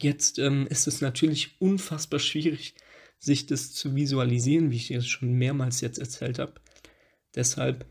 Jetzt 0.00 0.38
ähm, 0.38 0.66
ist 0.68 0.86
es 0.86 1.00
natürlich 1.00 1.60
unfassbar 1.60 2.20
schwierig, 2.20 2.74
sich 3.18 3.46
das 3.46 3.72
zu 3.72 3.96
visualisieren, 3.96 4.70
wie 4.70 4.76
ich 4.76 4.90
es 4.92 5.08
schon 5.08 5.32
mehrmals 5.32 5.80
jetzt 5.80 5.98
erzählt 5.98 6.38
habe. 6.38 6.54
Deshalb 7.34 7.86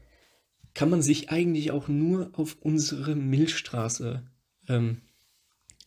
kann 0.74 0.90
man 0.90 1.02
sich 1.02 1.32
eigentlich 1.32 1.72
auch 1.72 1.88
nur 1.88 2.30
auf 2.34 2.58
unsere 2.62 3.16
Milchstraße 3.16 4.30
ähm, 4.68 5.02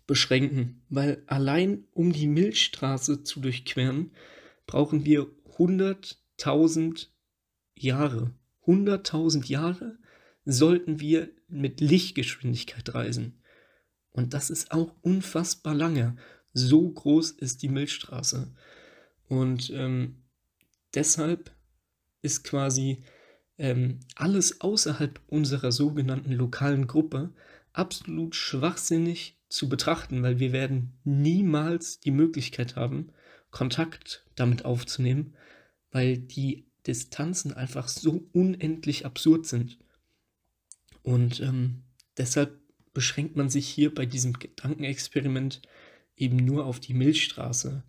beschränken, 0.09 0.83
weil 0.89 1.23
allein 1.27 1.85
um 1.93 2.13
die 2.13 2.27
Milchstraße 2.27 3.23
zu 3.23 3.39
durchqueren, 3.39 4.11
brauchen 4.67 5.05
wir 5.05 5.27
100.000 5.57 7.09
Jahre. 7.77 8.35
100.000 8.67 9.47
Jahre 9.47 9.99
sollten 10.45 10.99
wir 10.99 11.29
mit 11.47 11.81
Lichtgeschwindigkeit 11.81 12.95
reisen. 12.95 13.41
Und 14.11 14.35
das 14.35 14.51
ist 14.51 14.73
auch 14.73 14.95
unfassbar 15.03 15.75
lange. 15.75 16.17
So 16.55 16.89
groß 16.89 17.33
ist 17.33 17.63
die 17.63 17.69
Milchstraße. 17.69 18.51
Und 19.29 19.71
ähm, 19.71 20.23
deshalb 20.95 21.53
ist 22.23 22.45
quasi 22.45 23.05
ähm, 23.59 24.01
alles 24.15 24.63
außerhalb 24.63 25.21
unserer 25.27 25.71
sogenannten 25.71 26.33
lokalen 26.33 26.87
Gruppe 26.87 27.35
absolut 27.73 28.35
schwachsinnig 28.35 29.37
zu 29.49 29.69
betrachten, 29.69 30.23
weil 30.23 30.39
wir 30.39 30.53
werden 30.53 30.99
niemals 31.05 32.01
die 32.01 32.11
Möglichkeit 32.11 32.77
haben, 32.77 33.13
Kontakt 33.51 34.25
damit 34.35 34.65
aufzunehmen, 34.65 35.35
weil 35.91 36.19
die 36.19 36.67
Distanzen 36.87 37.53
einfach 37.53 37.89
so 37.89 38.29
unendlich 38.33 39.07
absurd 39.07 39.47
sind. 39.47 39.79
Und 41.03 41.41
ähm, 41.41 41.83
deshalb 42.17 42.59
beschränkt 42.93 43.37
man 43.37 43.49
sich 43.49 43.69
hier 43.69 43.95
bei 43.95 44.07
diesem 44.07 44.35
Gedankenexperiment 44.35 45.63
eben 46.17 46.37
nur 46.37 46.67
auf 46.67 46.81
die 46.81 46.95
Milchstraße. 46.95 47.85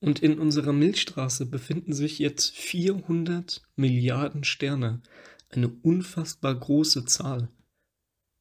Und 0.00 0.20
in 0.20 0.38
unserer 0.38 0.72
Milchstraße 0.72 1.46
befinden 1.46 1.92
sich 1.92 2.18
jetzt 2.18 2.54
400 2.56 3.62
Milliarden 3.76 4.44
Sterne. 4.44 5.02
eine 5.50 5.68
unfassbar 5.68 6.54
große 6.54 7.06
Zahl. 7.06 7.48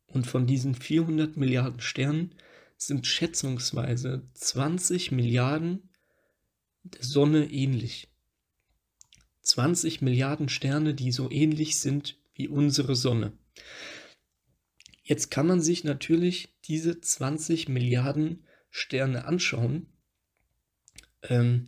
Und 0.09 0.25
von 0.27 0.47
diesen 0.47 0.75
400 0.75 1.37
Milliarden 1.37 1.79
Sternen 1.79 2.35
sind 2.77 3.05
schätzungsweise 3.05 4.27
20 4.33 5.11
Milliarden 5.11 5.89
der 6.83 7.03
Sonne 7.03 7.51
ähnlich. 7.51 8.07
20 9.41 10.01
Milliarden 10.01 10.49
Sterne, 10.49 10.93
die 10.93 11.11
so 11.11 11.29
ähnlich 11.29 11.79
sind 11.79 12.17
wie 12.33 12.47
unsere 12.47 12.95
Sonne. 12.95 13.33
Jetzt 15.03 15.29
kann 15.31 15.47
man 15.47 15.61
sich 15.61 15.83
natürlich 15.83 16.59
diese 16.65 17.01
20 17.01 17.67
Milliarden 17.67 18.45
Sterne 18.69 19.25
anschauen. 19.25 19.87
Ähm, 21.23 21.67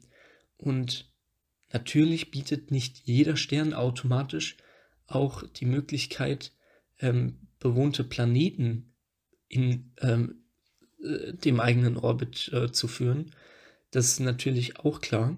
und 0.58 1.12
natürlich 1.74 2.32
bietet 2.32 2.72
nicht 2.72 3.00
jeder 3.00 3.36
Stern 3.36 3.74
automatisch 3.74 4.58
auch 5.08 5.44
die 5.44 5.66
Möglichkeit, 5.66 6.54
ähm, 7.00 7.48
bewohnte 7.62 8.04
Planeten 8.04 8.94
in 9.48 9.94
ähm, 10.02 10.44
äh, 11.02 11.34
dem 11.34 11.62
eigenen 11.62 11.96
Orbit 11.96 12.52
äh, 12.52 12.74
zu 12.74 12.90
führen. 12.90 13.32
Das 13.92 14.08
ist 14.08 14.20
natürlich 14.20 14.80
auch 14.80 15.00
klar. 15.00 15.38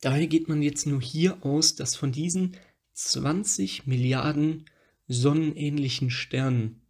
Daher 0.00 0.28
geht 0.28 0.48
man 0.48 0.62
jetzt 0.62 0.86
nur 0.86 1.00
hier 1.00 1.44
aus, 1.44 1.74
dass 1.74 1.96
von 1.96 2.12
diesen 2.12 2.56
20 2.92 3.86
Milliarden 3.86 4.66
sonnenähnlichen 5.08 6.10
Sternen 6.10 6.82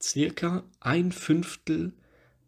circa 0.00 0.64
ein 0.80 1.12
Fünftel 1.12 1.92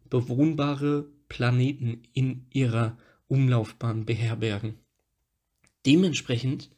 bewohnbare 0.09 1.09
Planeten 1.29 2.03
in 2.13 2.45
ihrer 2.51 2.97
Umlaufbahn 3.27 4.05
beherbergen. 4.05 4.75
Dementsprechend 5.85 6.69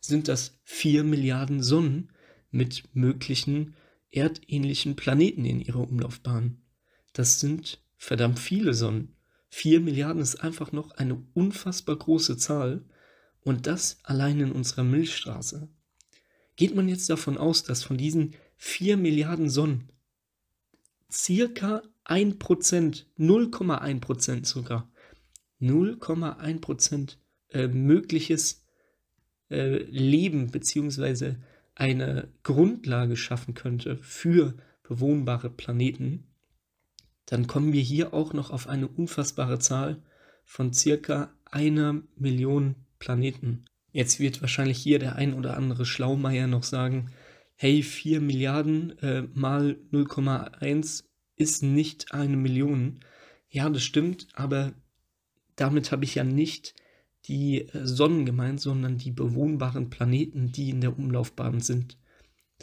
sind 0.00 0.28
das 0.28 0.58
4 0.64 1.04
Milliarden 1.04 1.62
Sonnen 1.62 2.10
mit 2.50 2.82
möglichen 2.94 3.74
erdähnlichen 4.12 4.94
Planeten 4.94 5.44
in 5.44 5.60
ihrer 5.60 5.80
Umlaufbahn. 5.80 6.62
Das 7.12 7.40
sind 7.40 7.82
verdammt 7.96 8.38
viele 8.38 8.74
Sonnen. 8.74 9.16
4 9.48 9.80
Milliarden 9.80 10.22
ist 10.22 10.36
einfach 10.36 10.72
noch 10.72 10.92
eine 10.92 11.22
unfassbar 11.34 11.96
große 11.96 12.36
Zahl 12.36 12.84
und 13.40 13.66
das 13.66 13.98
allein 14.04 14.40
in 14.40 14.52
unserer 14.52 14.84
Milchstraße. 14.84 15.68
Geht 16.56 16.74
man 16.74 16.88
jetzt 16.88 17.10
davon 17.10 17.36
aus, 17.38 17.64
dass 17.64 17.82
von 17.82 17.98
diesen 17.98 18.34
4 18.56 18.96
Milliarden 18.96 19.50
Sonnen 19.50 19.90
circa 21.10 21.82
1%, 22.04 23.04
0,1% 23.18 24.46
sogar, 24.46 24.90
0,1% 25.60 27.16
äh, 27.50 27.68
mögliches 27.68 28.64
äh, 29.50 29.82
Leben 29.84 30.50
bzw. 30.50 31.36
eine 31.74 32.28
Grundlage 32.42 33.16
schaffen 33.16 33.54
könnte 33.54 33.98
für 33.98 34.54
bewohnbare 34.82 35.50
Planeten, 35.50 36.24
dann 37.26 37.46
kommen 37.46 37.72
wir 37.72 37.82
hier 37.82 38.12
auch 38.12 38.32
noch 38.32 38.50
auf 38.50 38.66
eine 38.68 38.88
unfassbare 38.88 39.58
Zahl 39.58 40.02
von 40.44 40.72
circa 40.72 41.32
einer 41.50 42.02
Million 42.16 42.74
Planeten. 42.98 43.64
Jetzt 43.92 44.20
wird 44.20 44.40
wahrscheinlich 44.40 44.78
hier 44.78 44.98
der 44.98 45.16
ein 45.16 45.34
oder 45.34 45.56
andere 45.56 45.86
Schlaumeier 45.86 46.46
noch 46.46 46.62
sagen, 46.62 47.10
hey, 47.54 47.82
4 47.82 48.20
Milliarden 48.20 48.98
äh, 48.98 49.22
mal 49.34 49.76
0,1 49.92 51.04
ist 51.36 51.62
nicht 51.62 52.12
eine 52.12 52.36
Million. 52.36 53.00
Ja, 53.48 53.68
das 53.68 53.82
stimmt, 53.82 54.28
aber 54.34 54.72
damit 55.56 55.92
habe 55.92 56.04
ich 56.04 56.14
ja 56.14 56.24
nicht 56.24 56.74
die 57.26 57.68
äh, 57.68 57.86
Sonnen 57.86 58.26
gemeint, 58.26 58.60
sondern 58.60 58.98
die 58.98 59.10
bewohnbaren 59.10 59.90
Planeten, 59.90 60.52
die 60.52 60.70
in 60.70 60.80
der 60.80 60.98
Umlaufbahn 60.98 61.60
sind. 61.60 61.98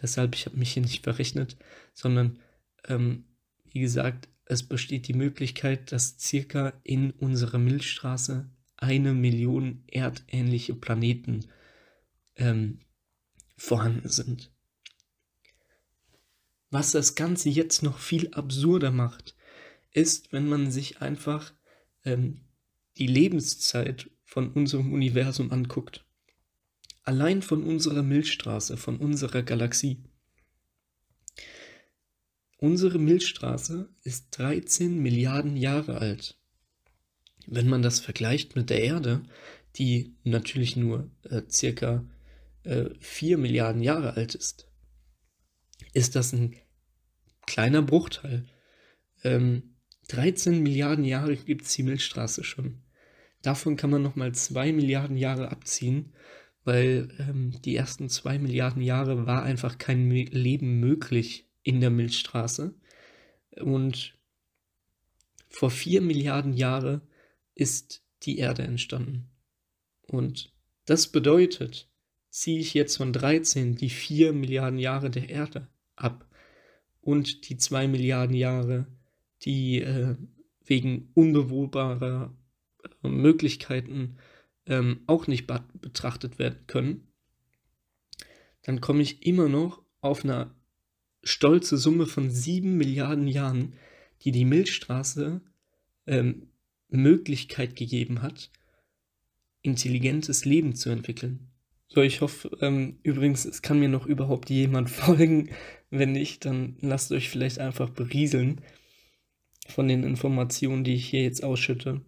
Deshalb, 0.01 0.35
ich 0.35 0.45
habe 0.45 0.57
mich 0.57 0.73
hier 0.73 0.83
nicht 0.83 1.03
verrechnet, 1.03 1.57
sondern 1.93 2.39
ähm, 2.87 3.25
wie 3.71 3.79
gesagt, 3.79 4.29
es 4.45 4.63
besteht 4.63 5.07
die 5.07 5.13
Möglichkeit, 5.13 5.91
dass 5.91 6.17
circa 6.19 6.73
in 6.83 7.11
unserer 7.11 7.59
Milchstraße 7.59 8.49
eine 8.77 9.13
Million 9.13 9.83
erdähnliche 9.87 10.73
Planeten 10.73 11.45
ähm, 12.35 12.79
vorhanden 13.57 14.09
sind. 14.09 14.51
Was 16.71 16.91
das 16.91 17.15
Ganze 17.15 17.49
jetzt 17.49 17.83
noch 17.83 17.99
viel 17.99 18.33
absurder 18.33 18.91
macht, 18.91 19.35
ist, 19.91 20.31
wenn 20.31 20.47
man 20.47 20.71
sich 20.71 21.01
einfach 21.01 21.53
ähm, 22.05 22.41
die 22.97 23.07
Lebenszeit 23.07 24.09
von 24.29 24.51
unserem 24.51 24.93
Universum 24.93 25.51
anguckt. 25.51 26.05
Allein 27.03 27.41
von 27.41 27.63
unserer 27.63 28.03
Milchstraße, 28.03 28.77
von 28.77 28.97
unserer 28.97 29.41
Galaxie. 29.41 30.03
Unsere 32.57 32.99
Milchstraße 32.99 33.89
ist 34.03 34.37
13 34.37 35.01
Milliarden 35.01 35.57
Jahre 35.57 35.97
alt. 35.97 36.37
Wenn 37.47 37.67
man 37.67 37.81
das 37.81 37.99
vergleicht 37.99 38.55
mit 38.55 38.69
der 38.69 38.83
Erde, 38.83 39.23
die 39.77 40.15
natürlich 40.23 40.75
nur 40.75 41.09
äh, 41.23 41.41
circa 41.49 42.05
äh, 42.63 42.91
4 42.99 43.39
Milliarden 43.39 43.81
Jahre 43.81 44.13
alt 44.13 44.35
ist, 44.35 44.67
ist 45.93 46.15
das 46.15 46.33
ein 46.33 46.55
kleiner 47.47 47.81
Bruchteil. 47.81 48.45
Ähm, 49.23 49.75
13 50.09 50.61
Milliarden 50.61 51.05
Jahre 51.05 51.35
gibt 51.35 51.65
es 51.65 51.73
die 51.73 51.83
Milchstraße 51.83 52.43
schon. 52.43 52.83
Davon 53.41 53.75
kann 53.77 53.89
man 53.89 54.01
nochmal 54.01 54.33
2 54.33 54.73
Milliarden 54.73 55.17
Jahre 55.17 55.51
abziehen, 55.51 56.13
weil 56.65 57.09
ähm, 57.19 57.53
die 57.63 57.75
ersten 57.75 58.09
2 58.09 58.39
Milliarden 58.39 58.81
Jahre 58.81 59.25
war 59.25 59.43
einfach 59.43 59.77
kein 59.77 60.09
Leben 60.11 60.79
möglich 60.79 61.47
in 61.63 61.79
der 61.79 61.89
Milchstraße. 61.89 62.73
Und 63.61 64.17
vor 65.47 65.71
4 65.71 66.01
Milliarden 66.01 66.53
Jahren 66.53 67.01
ist 67.55 68.03
die 68.23 68.37
Erde 68.37 68.63
entstanden. 68.63 69.29
Und 70.07 70.53
das 70.85 71.07
bedeutet, 71.07 71.89
ziehe 72.29 72.59
ich 72.59 72.73
jetzt 72.73 72.97
von 72.97 73.13
13 73.13 73.75
die 73.75 73.89
4 73.89 74.33
Milliarden 74.33 74.79
Jahre 74.79 75.09
der 75.09 75.29
Erde 75.29 75.67
ab 75.95 76.27
und 77.01 77.49
die 77.49 77.57
2 77.57 77.87
Milliarden 77.87 78.35
Jahre, 78.35 78.87
die 79.43 79.81
äh, 79.81 80.15
wegen 80.65 81.09
unbewohnbarer 81.13 82.33
Möglichkeiten 83.01 84.17
ähm, 84.65 85.01
auch 85.07 85.27
nicht 85.27 85.47
betrachtet 85.47 86.39
werden 86.39 86.59
können, 86.67 87.07
dann 88.63 88.81
komme 88.81 89.01
ich 89.01 89.25
immer 89.25 89.49
noch 89.49 89.81
auf 90.01 90.23
eine 90.23 90.51
stolze 91.23 91.77
Summe 91.77 92.05
von 92.05 92.29
7 92.29 92.77
Milliarden 92.77 93.27
Jahren, 93.27 93.73
die 94.21 94.31
die 94.31 94.45
Milchstraße 94.45 95.41
ähm, 96.07 96.49
Möglichkeit 96.89 97.75
gegeben 97.75 98.21
hat, 98.21 98.51
intelligentes 99.61 100.45
Leben 100.45 100.75
zu 100.75 100.89
entwickeln. 100.89 101.49
So, 101.87 102.01
ich 102.01 102.21
hoffe, 102.21 102.55
ähm, 102.61 102.99
übrigens, 103.01 103.45
es 103.45 103.61
kann 103.61 103.79
mir 103.79 103.89
noch 103.89 104.05
überhaupt 104.05 104.49
jemand 104.49 104.89
folgen. 104.91 105.49
Wenn 105.89 106.11
nicht, 106.11 106.45
dann 106.45 106.77
lasst 106.81 107.11
euch 107.11 107.29
vielleicht 107.29 107.59
einfach 107.59 107.89
berieseln 107.89 108.61
von 109.67 109.87
den 109.87 110.03
Informationen, 110.03 110.83
die 110.83 110.93
ich 110.93 111.09
hier 111.09 111.23
jetzt 111.23 111.43
ausschütte. 111.43 112.01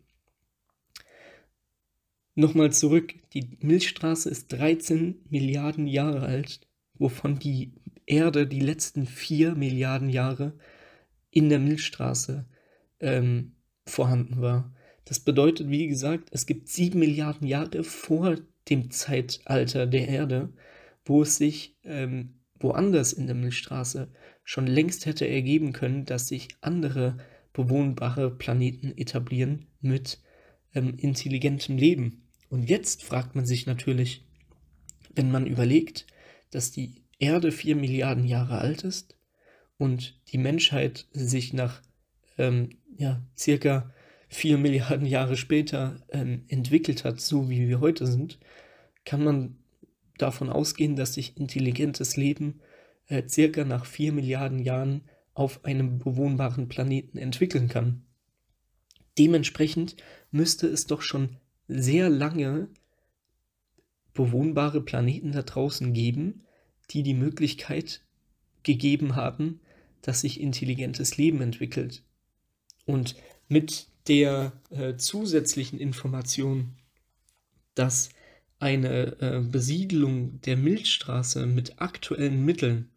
Nochmal 2.35 2.71
zurück, 2.71 3.13
die 3.33 3.57
Milchstraße 3.59 4.29
ist 4.29 4.53
13 4.53 5.25
Milliarden 5.29 5.85
Jahre 5.85 6.21
alt, 6.21 6.61
wovon 6.93 7.39
die 7.39 7.73
Erde 8.05 8.47
die 8.47 8.61
letzten 8.61 9.05
4 9.05 9.55
Milliarden 9.55 10.09
Jahre 10.09 10.53
in 11.29 11.49
der 11.49 11.59
Milchstraße 11.59 12.45
ähm, 12.99 13.55
vorhanden 13.85 14.41
war. 14.41 14.73
Das 15.05 15.19
bedeutet, 15.19 15.69
wie 15.69 15.87
gesagt, 15.87 16.29
es 16.31 16.45
gibt 16.45 16.69
7 16.69 16.97
Milliarden 16.97 17.47
Jahre 17.47 17.83
vor 17.83 18.37
dem 18.69 18.91
Zeitalter 18.91 19.85
der 19.85 20.07
Erde, 20.07 20.53
wo 21.03 21.23
es 21.23 21.37
sich 21.37 21.77
ähm, 21.83 22.35
woanders 22.59 23.11
in 23.11 23.25
der 23.25 23.35
Milchstraße 23.35 24.09
schon 24.43 24.67
längst 24.67 25.05
hätte 25.05 25.27
ergeben 25.27 25.73
können, 25.73 26.05
dass 26.05 26.27
sich 26.27 26.49
andere 26.61 27.17
bewohnbare 27.53 28.31
Planeten 28.31 28.97
etablieren 28.97 29.67
mit 29.81 30.21
ähm, 30.73 30.95
intelligentem 30.97 31.77
Leben. 31.77 32.23
Und 32.49 32.69
jetzt 32.69 33.03
fragt 33.03 33.35
man 33.35 33.45
sich 33.45 33.65
natürlich, 33.65 34.25
wenn 35.15 35.31
man 35.31 35.45
überlegt, 35.45 36.05
dass 36.51 36.71
die 36.71 37.03
Erde 37.19 37.51
4 37.51 37.75
Milliarden 37.75 38.25
Jahre 38.25 38.59
alt 38.59 38.83
ist 38.83 39.15
und 39.77 40.19
die 40.31 40.37
Menschheit 40.37 41.07
sich 41.11 41.53
nach 41.53 41.81
ähm, 42.37 42.77
ja, 42.97 43.21
circa 43.37 43.93
4 44.29 44.57
Milliarden 44.57 45.05
Jahre 45.05 45.37
später 45.37 46.01
ähm, 46.09 46.45
entwickelt 46.47 47.03
hat, 47.03 47.19
so 47.19 47.49
wie 47.49 47.67
wir 47.67 47.79
heute 47.79 48.07
sind, 48.07 48.39
kann 49.05 49.23
man 49.23 49.57
davon 50.17 50.49
ausgehen, 50.49 50.95
dass 50.95 51.15
sich 51.15 51.37
intelligentes 51.37 52.15
Leben 52.15 52.61
äh, 53.07 53.27
circa 53.27 53.65
nach 53.65 53.85
4 53.85 54.13
Milliarden 54.13 54.59
Jahren 54.59 55.03
auf 55.33 55.65
einem 55.65 55.99
bewohnbaren 55.99 56.67
Planeten 56.67 57.17
entwickeln 57.17 57.67
kann. 57.67 58.03
Dementsprechend 59.17 59.95
müsste 60.31 60.67
es 60.67 60.87
doch 60.87 61.01
schon 61.01 61.37
sehr 61.67 62.09
lange 62.09 62.69
bewohnbare 64.13 64.81
Planeten 64.81 65.31
da 65.31 65.41
draußen 65.41 65.93
geben, 65.93 66.43
die 66.89 67.03
die 67.03 67.13
Möglichkeit 67.13 68.01
gegeben 68.63 69.15
haben, 69.15 69.61
dass 70.01 70.21
sich 70.21 70.39
intelligentes 70.39 71.17
Leben 71.17 71.41
entwickelt. 71.41 72.03
Und 72.85 73.15
mit 73.47 73.87
der 74.07 74.53
äh, 74.69 74.95
zusätzlichen 74.95 75.79
Information, 75.79 76.75
dass 77.75 78.09
eine 78.59 79.19
äh, 79.19 79.41
Besiedelung 79.41 80.41
der 80.41 80.57
Milchstraße 80.57 81.45
mit 81.45 81.81
aktuellen 81.81 82.43
Mitteln 82.43 82.89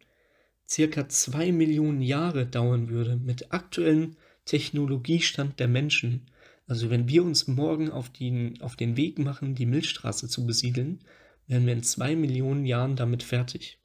circa 0.67 1.07
zwei 1.09 1.51
Millionen 1.51 2.01
Jahre 2.01 2.45
dauern 2.45 2.89
würde, 2.89 3.17
mit 3.17 3.51
aktuellem 3.53 4.15
Technologiestand 4.45 5.59
der 5.59 5.67
Menschen. 5.67 6.29
Also 6.67 6.89
wenn 6.89 7.07
wir 7.07 7.23
uns 7.23 7.47
morgen 7.47 7.91
auf 7.91 8.09
den, 8.09 8.61
auf 8.61 8.75
den 8.75 8.97
Weg 8.97 9.19
machen, 9.19 9.55
die 9.55 9.65
Milchstraße 9.65 10.27
zu 10.27 10.45
besiedeln, 10.45 11.03
wären 11.47 11.65
wir 11.65 11.73
in 11.73 11.83
zwei 11.83 12.15
Millionen 12.15 12.65
Jahren 12.65 12.95
damit 12.95 13.23
fertig. 13.23 13.79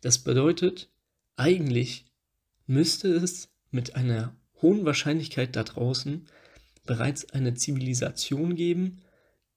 Das 0.00 0.18
bedeutet, 0.18 0.90
eigentlich 1.36 2.06
müsste 2.66 3.08
es 3.08 3.52
mit 3.70 3.96
einer 3.96 4.36
hohen 4.62 4.84
Wahrscheinlichkeit 4.84 5.54
da 5.54 5.64
draußen 5.64 6.26
bereits 6.86 7.30
eine 7.30 7.54
Zivilisation 7.54 8.54
geben, 8.54 9.02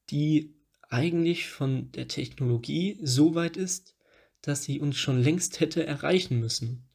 die 0.10 0.56
eigentlich 0.90 1.48
von 1.48 1.92
der 1.92 2.08
Technologie 2.08 3.00
so 3.04 3.36
weit 3.36 3.58
ist, 3.58 3.96
dass 4.42 4.64
sie 4.64 4.80
uns 4.80 4.98
schon 4.98 5.22
längst 5.22 5.60
hätte 5.60 5.86
erreichen 5.86 6.40
müssen. 6.40 6.89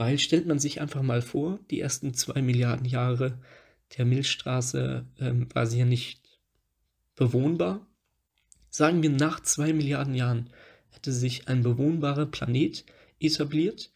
Weil 0.00 0.18
stellt 0.18 0.46
man 0.46 0.58
sich 0.58 0.80
einfach 0.80 1.02
mal 1.02 1.20
vor, 1.20 1.58
die 1.70 1.78
ersten 1.78 2.14
zwei 2.14 2.40
Milliarden 2.40 2.86
Jahre 2.86 3.38
der 3.98 4.06
Milchstraße 4.06 5.04
ähm, 5.18 5.46
war 5.52 5.66
sie 5.66 5.80
ja 5.80 5.84
nicht 5.84 6.22
bewohnbar. 7.16 7.86
Sagen 8.70 9.02
wir, 9.02 9.10
nach 9.10 9.40
zwei 9.40 9.74
Milliarden 9.74 10.14
Jahren 10.14 10.48
hätte 10.88 11.12
sich 11.12 11.48
ein 11.48 11.62
bewohnbarer 11.62 12.24
Planet 12.24 12.86
etabliert, 13.18 13.92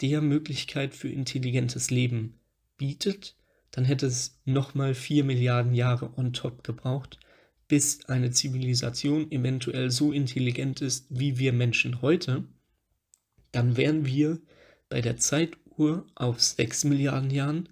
der 0.00 0.22
Möglichkeit 0.22 0.94
für 0.94 1.10
intelligentes 1.10 1.90
Leben 1.90 2.40
bietet, 2.78 3.36
dann 3.72 3.84
hätte 3.84 4.06
es 4.06 4.40
nochmal 4.46 4.94
4 4.94 5.22
Milliarden 5.22 5.74
Jahre 5.74 6.14
on 6.16 6.32
top 6.32 6.64
gebraucht, 6.64 7.20
bis 7.68 8.06
eine 8.06 8.30
Zivilisation 8.30 9.30
eventuell 9.30 9.90
so 9.90 10.12
intelligent 10.12 10.80
ist 10.80 11.08
wie 11.10 11.38
wir 11.38 11.52
Menschen 11.52 12.00
heute. 12.00 12.44
Dann 13.50 13.76
wären 13.76 14.06
wir 14.06 14.40
bei 14.92 15.00
der 15.00 15.16
Zeituhr 15.16 16.06
auf 16.14 16.38
6 16.38 16.84
Milliarden 16.84 17.30
Jahren 17.30 17.70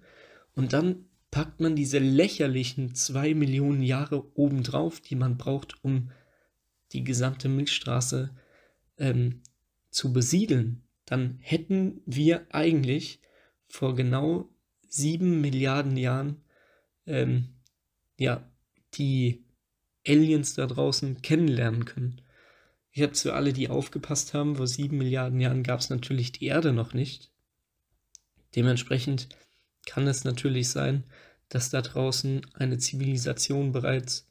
und 0.55 0.73
dann 0.73 1.05
packt 1.29 1.59
man 1.59 1.75
diese 1.75 1.99
lächerlichen 1.99 2.95
2 2.95 3.35
Millionen 3.35 3.83
Jahre 3.83 4.35
obendrauf, 4.35 5.01
die 5.01 5.15
man 5.15 5.37
braucht, 5.37 5.75
um 5.83 6.09
die 6.93 7.03
gesamte 7.03 7.47
Milchstraße 7.47 8.31
ähm, 8.97 9.43
zu 9.91 10.11
besiedeln, 10.11 10.81
dann 11.05 11.37
hätten 11.41 12.01
wir 12.07 12.47
eigentlich 12.49 13.19
vor 13.67 13.95
genau 13.95 14.49
sieben 14.87 15.41
Milliarden 15.41 15.97
Jahren 15.97 16.43
ähm, 17.05 17.49
ja, 18.17 18.51
die 18.95 19.45
Aliens 20.07 20.55
da 20.55 20.65
draußen 20.65 21.21
kennenlernen 21.21 21.85
können. 21.85 22.21
Ich 22.91 23.01
habe 23.01 23.15
für 23.15 23.33
alle, 23.33 23.53
die 23.53 23.69
aufgepasst 23.69 24.33
haben, 24.33 24.57
vor 24.57 24.67
sieben 24.67 24.97
Milliarden 24.97 25.39
Jahren 25.39 25.63
gab 25.63 25.79
es 25.79 25.89
natürlich 25.89 26.33
die 26.33 26.45
Erde 26.45 26.73
noch 26.73 26.93
nicht. 26.93 27.31
Dementsprechend 28.55 29.29
kann 29.85 30.07
es 30.07 30.25
natürlich 30.25 30.69
sein, 30.69 31.05
dass 31.47 31.69
da 31.69 31.81
draußen 31.81 32.45
eine 32.53 32.77
Zivilisation 32.77 33.71
bereits 33.71 34.29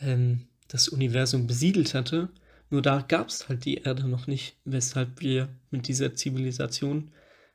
ähm, 0.00 0.48
das 0.68 0.88
Universum 0.88 1.46
besiedelt 1.46 1.94
hatte. 1.94 2.28
Nur 2.70 2.82
da 2.82 3.02
gab 3.02 3.28
es 3.28 3.48
halt 3.48 3.64
die 3.64 3.76
Erde 3.76 4.08
noch 4.08 4.26
nicht, 4.26 4.56
weshalb 4.64 5.20
wir 5.20 5.48
mit 5.70 5.86
dieser 5.86 6.14
Zivilisation 6.14 7.12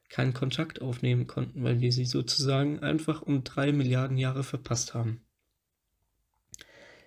keinen 0.07 0.33
Kontakt 0.33 0.81
aufnehmen 0.81 1.27
konnten, 1.27 1.63
weil 1.63 1.81
wir 1.81 1.91
sie 1.91 2.05
sozusagen 2.05 2.79
einfach 2.79 3.21
um 3.21 3.43
drei 3.43 3.71
Milliarden 3.71 4.17
Jahre 4.17 4.43
verpasst 4.43 4.93
haben. 4.93 5.21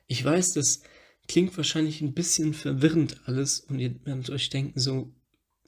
Ich 0.06 0.22
weiß, 0.22 0.54
das 0.54 0.82
klingt 1.28 1.56
wahrscheinlich 1.56 2.00
ein 2.00 2.14
bisschen 2.14 2.54
verwirrend 2.54 3.20
alles 3.26 3.60
und 3.60 3.78
ihr 3.78 3.94
werdet 4.04 4.30
euch 4.30 4.50
denken, 4.50 4.78
so, 4.78 5.12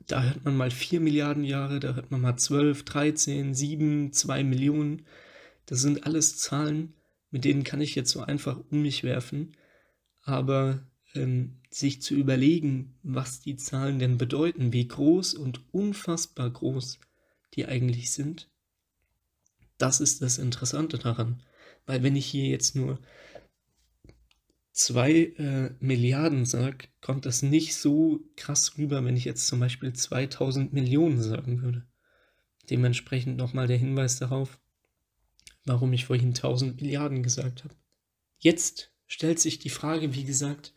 da 0.07 0.23
hört 0.23 0.45
man 0.45 0.57
mal 0.57 0.71
vier 0.71 1.01
Milliarden 1.01 1.45
Jahre, 1.45 1.81
da 1.81 1.95
hört 1.95 2.11
man 2.11 2.21
mal 2.21 2.37
zwölf, 2.37 2.85
dreizehn, 2.85 3.55
sieben, 3.55 4.13
zwei 4.13 4.45
Millionen. 4.45 5.07
Das 5.67 5.81
sind 5.81 6.07
alles 6.07 6.39
Zahlen, 6.39 6.95
mit 7.31 7.45
denen 7.45 7.65
kann 7.65 7.81
ich 7.81 7.95
jetzt 7.95 8.13
so 8.13 8.21
einfach 8.21 8.59
um 8.71 8.83
mich 8.83 9.03
werfen. 9.03 9.57
Aber 10.23 10.87
ähm, 11.15 11.59
sich 11.71 12.03
zu 12.03 12.15
überlegen, 12.15 12.95
was 13.03 13.41
die 13.41 13.57
Zahlen 13.57 13.99
denn 13.99 14.19
bedeuten, 14.19 14.73
wie 14.73 14.87
groß 14.87 15.35
und 15.35 15.61
unfassbar 15.73 16.51
groß 16.51 17.01
die 17.55 17.67
eigentlich 17.67 18.13
sind, 18.13 18.49
das 19.79 20.01
ist 20.01 20.23
das 20.23 20.39
Interessante 20.39 20.99
daran. 20.99 21.43
Weil 21.87 22.03
wenn 22.03 22.17
ich 22.17 22.27
hier 22.27 22.47
jetzt 22.47 22.77
nur 22.77 22.99
zwei 24.77 25.33
äh, 25.39 25.71
Milliarden 25.81 26.45
sage, 26.45 26.89
kommt 27.01 27.25
das 27.25 27.43
nicht 27.43 27.75
so 27.75 28.21
krass 28.37 28.77
rüber, 28.77 29.03
wenn 29.05 29.17
ich 29.17 29.25
jetzt 29.25 29.47
zum 29.47 29.59
Beispiel 29.59 29.95
2000 29.95 30.75
Millionen 30.75 31.23
sagen 31.23 31.63
würde. 31.63 31.87
Dementsprechend 32.69 33.39
nochmal 33.39 33.69
der 33.69 33.79
Hinweis 33.79 34.19
darauf, 34.19 34.59
warum 35.65 35.95
ich 35.95 36.05
vorhin 36.05 36.29
1000 36.29 36.81
Milliarden 36.81 37.23
gesagt 37.23 37.65
habe. 37.65 37.75
Jetzt 38.39 38.93
stellt 39.07 39.41
sich 39.41 39.59
die 39.59 39.71
Frage, 39.71 40.15
wie 40.15 40.25
gesagt, 40.25 40.75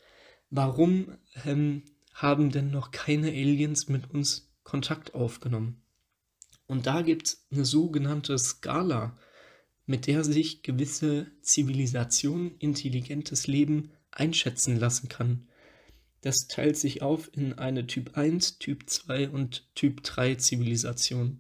warum 0.50 1.18
ähm, 1.46 1.84
haben 2.14 2.52
denn 2.52 2.72
noch 2.72 2.92
keine 2.92 3.28
Aliens 3.28 3.90
mit 3.90 4.12
uns 4.12 4.50
Kontakt 4.64 5.14
aufgenommen? 5.14 5.82
Und 6.68 6.86
da 6.86 7.02
gibt 7.02 7.28
es 7.28 7.48
eine 7.52 7.66
sogenannte 7.66 8.38
Skala, 8.38 9.18
mit 9.89 10.06
der 10.06 10.23
sich 10.23 10.62
gewisse 10.62 11.25
Zivilisationen, 11.41 12.56
intelligentes 12.60 13.47
Leben 13.47 13.89
einschätzen 14.12 14.80
lassen 14.80 15.10
kann. 15.10 15.47
Das 16.21 16.47
teilt 16.47 16.78
sich 16.78 17.02
auf 17.02 17.36
in 17.36 17.54
eine 17.54 17.88
Typ 17.88 18.15
1, 18.15 18.60
Typ 18.60 18.88
2 18.88 19.30
und 19.30 19.67
Typ 19.73 20.04
3 20.04 20.36
Zivilisation. 20.36 21.39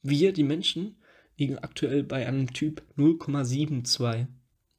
Wir, 0.00 0.32
die 0.32 0.42
Menschen, 0.42 0.96
liegen 1.36 1.58
aktuell 1.58 2.02
bei 2.02 2.26
einem 2.26 2.54
Typ 2.54 2.82
0,72. 2.96 4.26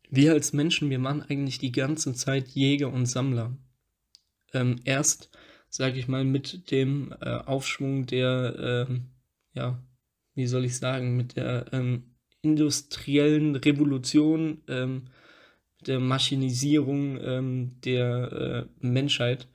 Wir 0.09 0.33
als 0.33 0.51
Menschen, 0.53 0.89
wir 0.89 1.01
waren 1.03 1.21
eigentlich 1.21 1.59
die 1.59 1.71
ganze 1.71 2.13
Zeit 2.15 2.47
Jäger 2.47 2.91
und 2.91 3.05
Sammler. 3.05 3.55
Ähm, 4.53 4.79
erst, 4.85 5.29
sage 5.69 5.99
ich 5.99 6.07
mal, 6.07 6.23
mit 6.23 6.71
dem 6.71 7.13
äh, 7.21 7.29
Aufschwung 7.29 8.07
der 8.07 8.87
ähm, 8.89 9.11
ja, 9.53 9.79
wie 10.33 10.47
soll 10.47 10.65
ich 10.65 10.77
sagen, 10.77 11.15
mit 11.15 11.35
der 11.35 11.71
ähm, 11.73 12.12
industriellen 12.43 13.55
Revolution, 13.55 14.61
ähm, 14.67 15.05
der 15.87 15.99
Maschinisierung 15.99 17.19
ähm, 17.21 17.71
der 17.83 18.67
äh, 18.81 18.85
Menschheit 18.85 19.47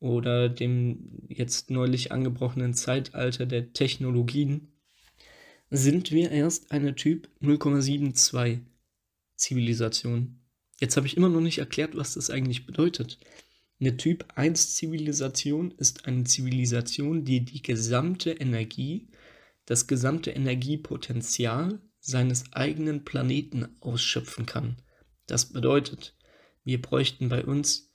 oder 0.00 0.48
dem 0.48 1.26
jetzt 1.28 1.70
neulich 1.70 2.10
angebrochenen 2.10 2.74
Zeitalter 2.74 3.46
der 3.46 3.72
Technologien, 3.72 4.72
sind 5.70 6.10
wir 6.10 6.30
erst 6.30 6.72
eine 6.72 6.94
Typ 6.94 7.28
0,72 7.42 8.60
Zivilisation. 9.36 10.40
Jetzt 10.80 10.96
habe 10.96 11.06
ich 11.06 11.16
immer 11.16 11.28
noch 11.28 11.40
nicht 11.42 11.58
erklärt, 11.58 11.96
was 11.96 12.14
das 12.14 12.30
eigentlich 12.30 12.66
bedeutet. 12.66 13.18
Eine 13.78 13.96
Typ 13.96 14.26
1 14.34 14.74
Zivilisation 14.74 15.72
ist 15.72 16.06
eine 16.06 16.24
Zivilisation, 16.24 17.24
die 17.24 17.44
die 17.44 17.62
gesamte 17.62 18.30
Energie 18.32 19.08
das 19.70 19.86
gesamte 19.86 20.32
Energiepotenzial 20.32 21.78
seines 22.10 22.52
eigenen 22.52 23.04
Planeten 23.04 23.68
ausschöpfen 23.80 24.46
kann. 24.46 24.76
Das 25.26 25.46
bedeutet, 25.46 26.14
wir 26.64 26.82
bräuchten 26.82 27.28
bei 27.28 27.44
uns 27.44 27.90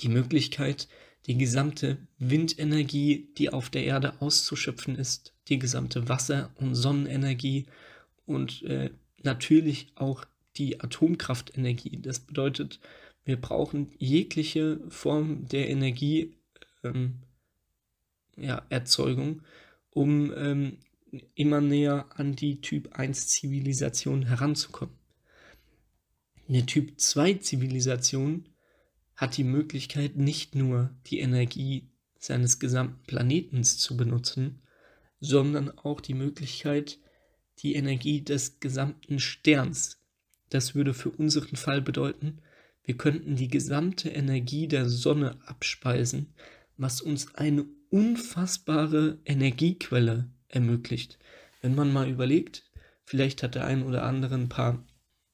die 0.00 0.08
Möglichkeit, 0.08 0.88
die 1.26 1.36
gesamte 1.36 1.98
Windenergie, 2.18 3.28
die 3.36 3.50
auf 3.50 3.68
der 3.68 3.84
Erde 3.84 4.20
auszuschöpfen 4.20 4.96
ist, 4.96 5.34
die 5.48 5.58
gesamte 5.58 6.08
Wasser- 6.08 6.50
und 6.56 6.74
Sonnenenergie 6.74 7.66
und 8.24 8.62
äh, 8.62 8.90
natürlich 9.22 9.92
auch 9.96 10.24
die 10.56 10.80
Atomkraftenergie. 10.80 11.98
Das 12.00 12.20
bedeutet, 12.20 12.80
wir 13.24 13.40
brauchen 13.40 13.92
jegliche 13.98 14.80
Form 14.88 15.46
der 15.48 15.68
Energieerzeugung, 15.68 16.32
ähm, 16.84 17.22
ja, 18.36 18.62
um 19.90 20.32
ähm, 20.36 20.78
immer 21.34 21.60
näher 21.60 22.06
an 22.14 22.36
die 22.36 22.60
Typ 22.60 22.92
1 22.92 23.28
Zivilisation 23.28 24.26
heranzukommen. 24.26 24.94
Eine 26.48 26.66
Typ 26.66 27.00
2 27.00 27.34
Zivilisation 27.34 28.48
hat 29.16 29.36
die 29.36 29.44
Möglichkeit, 29.44 30.16
nicht 30.16 30.54
nur 30.54 30.90
die 31.06 31.20
Energie 31.20 31.90
seines 32.18 32.58
gesamten 32.58 33.02
Planetens 33.06 33.78
zu 33.78 33.96
benutzen, 33.96 34.62
sondern 35.20 35.70
auch 35.78 36.00
die 36.00 36.14
Möglichkeit, 36.14 36.98
die 37.58 37.74
Energie 37.74 38.22
des 38.22 38.60
gesamten 38.60 39.18
Sterns. 39.18 40.00
Das 40.48 40.74
würde 40.74 40.94
für 40.94 41.10
unseren 41.10 41.56
Fall 41.56 41.82
bedeuten, 41.82 42.40
wir 42.82 42.96
könnten 42.96 43.36
die 43.36 43.48
gesamte 43.48 44.08
Energie 44.08 44.66
der 44.66 44.88
Sonne 44.88 45.38
abspeisen, 45.46 46.34
was 46.76 47.00
uns 47.00 47.34
eine 47.34 47.66
unfassbare 47.90 49.20
Energiequelle 49.24 50.30
ermöglicht. 50.50 51.18
Wenn 51.62 51.74
man 51.74 51.92
mal 51.92 52.08
überlegt, 52.08 52.70
vielleicht 53.04 53.42
hat 53.42 53.54
der 53.54 53.66
ein 53.66 53.82
oder 53.82 54.04
andere 54.04 54.34
ein 54.34 54.48
paar 54.48 54.84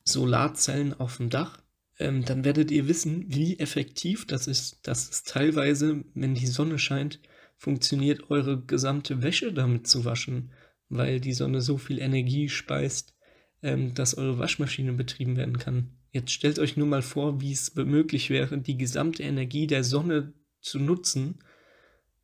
Solarzellen 0.05 0.95
auf 0.95 1.17
dem 1.17 1.31
Dach, 1.31 1.61
ähm, 1.99 2.25
dann 2.25 2.45
werdet 2.45 2.71
ihr 2.71 2.89
wissen, 2.89 3.25
wie 3.29 3.59
effektiv 3.59 4.27
das 4.27 4.47
ist, 4.47 4.87
dass 4.87 5.11
es 5.11 5.25
teilweise, 5.25 6.05
wenn 6.15 6.35
die 6.35 6.47
Sonne 6.47 6.79
scheint, 6.79 7.21
funktioniert, 7.57 8.31
eure 8.31 8.63
gesamte 8.63 9.23
Wäsche 9.23 9.53
damit 9.53 9.87
zu 9.87 10.05
waschen, 10.05 10.53
weil 10.89 11.21
die 11.21 11.33
Sonne 11.33 11.61
so 11.61 11.79
viel 11.79 11.99
Energie 11.99 12.49
speist, 12.49 13.15
ähm, 13.63 13.95
dass 13.95 14.17
eure 14.17 14.39
Waschmaschine 14.39 14.93
betrieben 14.93 15.37
werden 15.37 15.59
kann. 15.59 15.91
Jetzt 16.13 16.33
stellt 16.33 16.59
euch 16.59 16.77
nur 16.77 16.87
mal 16.87 17.03
vor, 17.03 17.41
wie 17.41 17.53
es 17.53 17.75
möglich 17.75 18.31
wäre, 18.31 18.59
die 18.59 18.77
gesamte 18.77 19.23
Energie 19.23 19.67
der 19.67 19.85
Sonne 19.85 20.33
zu 20.61 20.79
nutzen, 20.79 21.39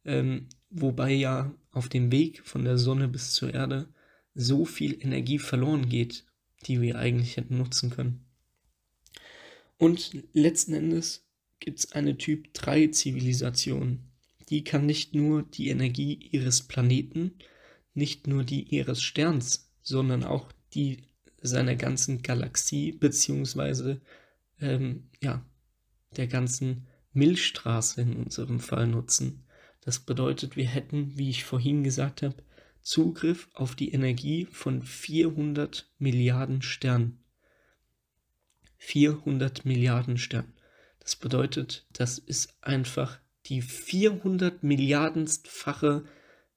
ähm, 0.04 0.48
wobei 0.70 1.12
ja 1.12 1.52
auf 1.72 1.88
dem 1.88 2.12
Weg 2.12 2.42
von 2.44 2.64
der 2.64 2.78
Sonne 2.78 3.08
bis 3.08 3.32
zur 3.32 3.52
Erde 3.52 3.88
so 4.34 4.64
viel 4.64 5.02
Energie 5.02 5.38
verloren 5.38 5.88
geht, 5.88 6.24
die 6.66 6.80
wir 6.80 6.98
eigentlich 6.98 7.36
hätten 7.36 7.58
nutzen 7.58 7.90
können. 7.90 8.24
Und 9.78 10.12
letzten 10.32 10.74
Endes 10.74 11.26
gibt 11.58 11.80
es 11.80 11.92
eine 11.92 12.16
Typ 12.16 12.54
3 12.54 12.88
Zivilisation. 12.88 14.00
Die 14.48 14.64
kann 14.64 14.86
nicht 14.86 15.14
nur 15.14 15.42
die 15.42 15.68
Energie 15.68 16.14
ihres 16.30 16.62
Planeten, 16.62 17.34
nicht 17.94 18.26
nur 18.26 18.44
die 18.44 18.62
ihres 18.62 19.02
Sterns, 19.02 19.70
sondern 19.82 20.24
auch 20.24 20.52
die 20.74 21.04
seiner 21.40 21.74
ganzen 21.74 22.22
Galaxie, 22.22 22.92
beziehungsweise 22.92 24.00
ähm, 24.60 25.08
ja, 25.22 25.44
der 26.16 26.26
ganzen 26.26 26.86
Milchstraße 27.12 28.02
in 28.02 28.16
unserem 28.16 28.60
Fall 28.60 28.86
nutzen. 28.86 29.44
Das 29.82 29.98
bedeutet, 29.98 30.56
wir 30.56 30.66
hätten, 30.66 31.16
wie 31.18 31.30
ich 31.30 31.44
vorhin 31.44 31.84
gesagt 31.84 32.22
habe, 32.22 32.36
Zugriff 32.82 33.48
auf 33.52 33.74
die 33.74 33.92
Energie 33.92 34.46
von 34.46 34.82
400 34.82 35.90
Milliarden 35.98 36.62
Sternen. 36.62 37.22
400 38.78 39.64
Milliarden 39.64 40.18
Sternen. 40.18 40.54
Das 40.98 41.16
bedeutet, 41.16 41.86
das 41.92 42.18
ist 42.18 42.56
einfach 42.60 43.18
die 43.46 43.60
400 43.62 44.62
Milliardenfache 44.62 46.04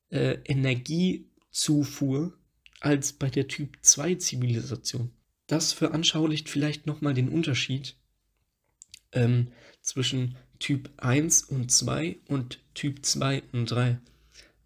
äh, 0.09 0.37
Energiezufuhr 0.45 2.37
als 2.79 3.13
bei 3.13 3.29
der 3.29 3.47
Typ 3.47 3.77
2 3.81 4.15
Zivilisation. 4.15 5.11
Das 5.47 5.73
veranschaulicht 5.73 6.49
vielleicht 6.49 6.85
nochmal 6.85 7.13
den 7.13 7.29
Unterschied 7.29 7.95
ähm, 9.11 9.51
zwischen 9.81 10.37
Typ 10.59 10.89
1 10.97 11.43
und 11.43 11.71
2 11.71 12.19
und 12.27 12.59
Typ 12.73 13.05
2 13.05 13.43
und 13.51 13.71
3. 13.71 13.99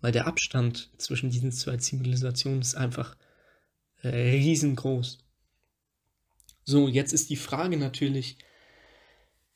Weil 0.02 0.12
der 0.12 0.28
Abstand 0.28 0.89
zwischen 0.97 1.30
diesen 1.30 1.52
zwei 1.52 1.78
Zivilisationen 1.78 2.62
ist 2.62 2.75
einfach 2.75 3.15
äh, 4.02 4.08
riesengroß. 4.10 5.19
So, 6.63 6.88
jetzt 6.88 7.13
ist 7.13 7.30
die 7.30 7.36
Frage 7.36 7.78
natürlich, 7.78 8.38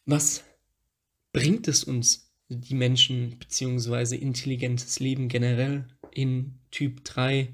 was 0.06 0.44
bringt 1.32 1.68
es 1.68 1.84
uns, 1.84 2.32
die 2.50 2.76
Menschen, 2.76 3.38
beziehungsweise 3.40 4.16
intelligentes 4.16 5.00
Leben 5.00 5.28
generell 5.28 5.88
in 6.12 6.60
Typ 6.72 7.04
3 7.04 7.54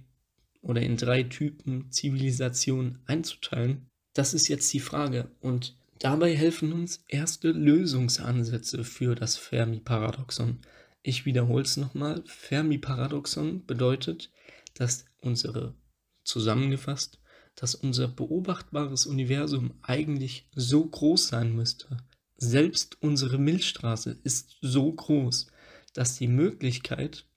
oder 0.62 0.82
in 0.82 0.98
drei 0.98 1.24
Typen 1.24 1.92
Zivilisation 1.92 3.00
einzuteilen? 3.06 3.90
Das 4.14 4.34
ist 4.34 4.48
jetzt 4.48 4.72
die 4.74 4.80
Frage. 4.80 5.32
Und 5.40 5.79
dabei 6.00 6.36
helfen 6.36 6.74
uns 6.74 7.04
erste 7.08 7.52
Lösungsansätze 7.52 8.84
für 8.84 9.16
das 9.16 9.38
Fermi-Paradoxon. 9.38 10.60
Ich 11.02 11.26
wiederhole 11.26 11.64
es 11.64 11.78
nochmal. 11.78 12.24
Fermi-Paradoxon 12.26 13.66
bedeutet, 13.66 14.32
dass 14.74 15.06
unsere, 15.22 15.76
zusammengefasst, 16.24 17.20
dass 17.56 17.76
unser 17.76 18.08
beobachtbares 18.08 19.06
Universum 19.06 19.74
eigentlich 19.82 20.48
so 20.56 20.86
groß 20.86 21.28
sein 21.28 21.56
müsste. 21.56 21.98
Selbst 22.38 23.02
unsere 23.02 23.38
Milchstraße 23.38 24.18
ist 24.24 24.58
so 24.62 24.92
groß, 24.94 25.48
dass 25.94 26.18
die 26.18 26.28
Möglichkeit 26.28 27.28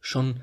schon 0.00 0.40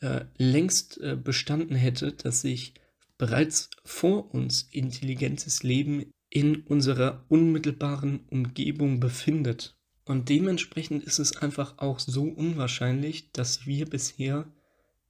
äh, 0.00 0.26
längst 0.36 0.98
äh, 1.00 1.16
bestanden 1.16 1.74
hätte, 1.74 2.12
dass 2.12 2.42
sich 2.42 2.74
bereits 3.16 3.70
vor 3.84 4.34
uns 4.34 4.68
intelligentes 4.70 5.62
Leben 5.62 6.12
in 6.30 6.62
unserer 6.62 7.24
unmittelbaren 7.28 8.20
Umgebung 8.30 9.00
befindet. 9.00 9.76
Und 10.04 10.28
dementsprechend 10.28 11.04
ist 11.04 11.18
es 11.18 11.36
einfach 11.36 11.78
auch 11.78 11.98
so 11.98 12.24
unwahrscheinlich, 12.24 13.32
dass 13.32 13.66
wir 13.66 13.86
bisher 13.86 14.46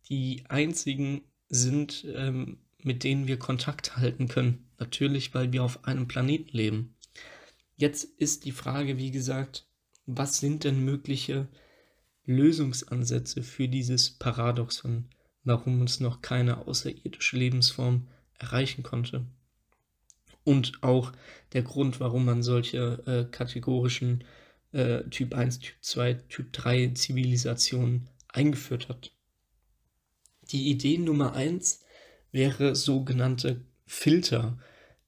die 0.09 0.45
einzigen 0.49 1.23
sind, 1.49 2.07
ähm, 2.15 2.59
mit 2.83 3.05
denen 3.05 3.27
wir 3.27 3.39
Kontakt 3.39 3.97
halten 3.97 4.29
können. 4.29 4.67
Natürlich, 4.79 5.35
weil 5.35 5.53
wir 5.53 5.63
auf 5.63 5.85
einem 5.85 6.09
Planeten 6.09 6.57
leben. 6.57 6.97
Jetzt 7.77 8.05
ist 8.05 8.45
die 8.45 8.53
Frage, 8.53 8.99
wie 8.99 9.11
gesagt, 9.11 9.67
was 10.07 10.39
sind 10.39 10.65
denn 10.65 10.85
mögliche 10.85 11.49
Lösungsansätze 12.25 13.43
für 13.43 13.69
dieses 13.69 14.11
Paradoxon, 14.11 15.09
warum 15.45 15.81
uns 15.81 16.01
noch 16.01 16.23
keine 16.23 16.67
außerirdische 16.67 17.37
Lebensform 17.37 18.09
erreichen 18.39 18.83
konnte. 18.83 19.27
Und 20.45 20.83
auch 20.83 21.13
der 21.53 21.63
Grund, 21.63 22.01
warum 22.01 22.25
man 22.25 22.43
solche 22.43 23.03
äh, 23.07 23.31
kategorischen 23.31 24.25
äh, 24.73 25.03
Typ 25.11 25.35
1, 25.35 25.59
Typ 25.61 25.77
2, 25.81 26.15
Typ 26.29 26.53
3 26.53 26.89
Zivilisationen 26.95 28.09
eingeführt 28.29 28.89
hat. 28.89 29.13
Die 30.51 30.71
Idee 30.71 30.99
Nummer 30.99 31.35
1 31.35 31.81
wäre 32.33 32.75
sogenannte 32.75 33.65
Filter. 33.87 34.59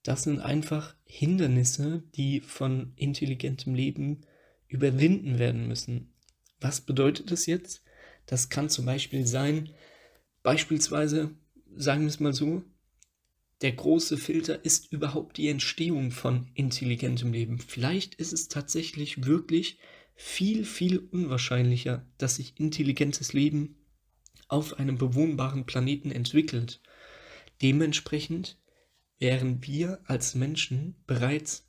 Das 0.03 0.25
sind 0.25 0.41
einfach 0.41 0.95
Hindernisse, 1.05 2.03
die 2.15 2.41
von 2.41 2.93
intelligentem 2.97 3.75
Leben 3.75 4.23
überwinden 4.69 5.39
werden 5.39 5.69
müssen. 5.69 6.13
Was 6.61 6.81
bedeutet 6.81 7.31
das 7.31 7.47
jetzt? 7.47 7.83
Das 8.27 8.49
kann 8.49 8.69
zum 8.69 8.87
Beispiel 8.87 9.27
sein, 9.27 9.71
beispielsweise, 10.43 11.31
sagen 11.77 12.03
wir 12.03 12.09
es 12.09 12.21
mal 12.21 12.33
so, 12.33 12.63
der 13.63 13.73
große 13.73 14.17
Filter 14.17 14.65
ist 14.65 14.93
überhaupt 14.93 15.37
die 15.37 15.49
Entstehung 15.49 16.11
von 16.11 16.51
intelligentem 16.55 17.33
Leben. 17.33 17.59
Vielleicht 17.59 18.17
ist 18.17 18.33
es 18.33 18.49
tatsächlich 18.49 19.25
wirklich 19.25 19.79
viel, 20.15 20.65
viel 20.65 20.99
unwahrscheinlicher, 20.99 22.05
dass 22.19 22.37
sich 22.37 22.59
intelligentes 22.59 23.33
Leben 23.33 23.77
auf 24.49 24.79
einem 24.79 24.99
bewohnbaren 24.99 25.65
Planeten 25.65 26.11
entwickelt. 26.11 26.83
Dementsprechend 27.63 28.61
wären 29.19 29.65
wir 29.65 30.01
als 30.05 30.35
Menschen 30.35 30.97
bereits 31.07 31.69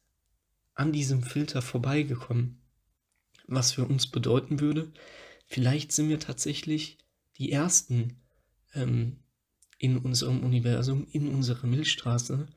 an 0.74 0.92
diesem 0.92 1.22
Filter 1.22 1.62
vorbeigekommen. 1.62 2.62
Was 3.46 3.74
für 3.74 3.86
uns 3.86 4.08
bedeuten 4.08 4.60
würde, 4.60 4.92
vielleicht 5.46 5.92
sind 5.92 6.10
wir 6.10 6.20
tatsächlich 6.20 6.98
die 7.38 7.52
Ersten 7.52 8.22
ähm, 8.74 9.23
in 9.84 9.98
unserem 9.98 10.40
Universum, 10.46 11.06
in 11.12 11.28
unserer 11.28 11.68
Milchstraße, 11.68 12.48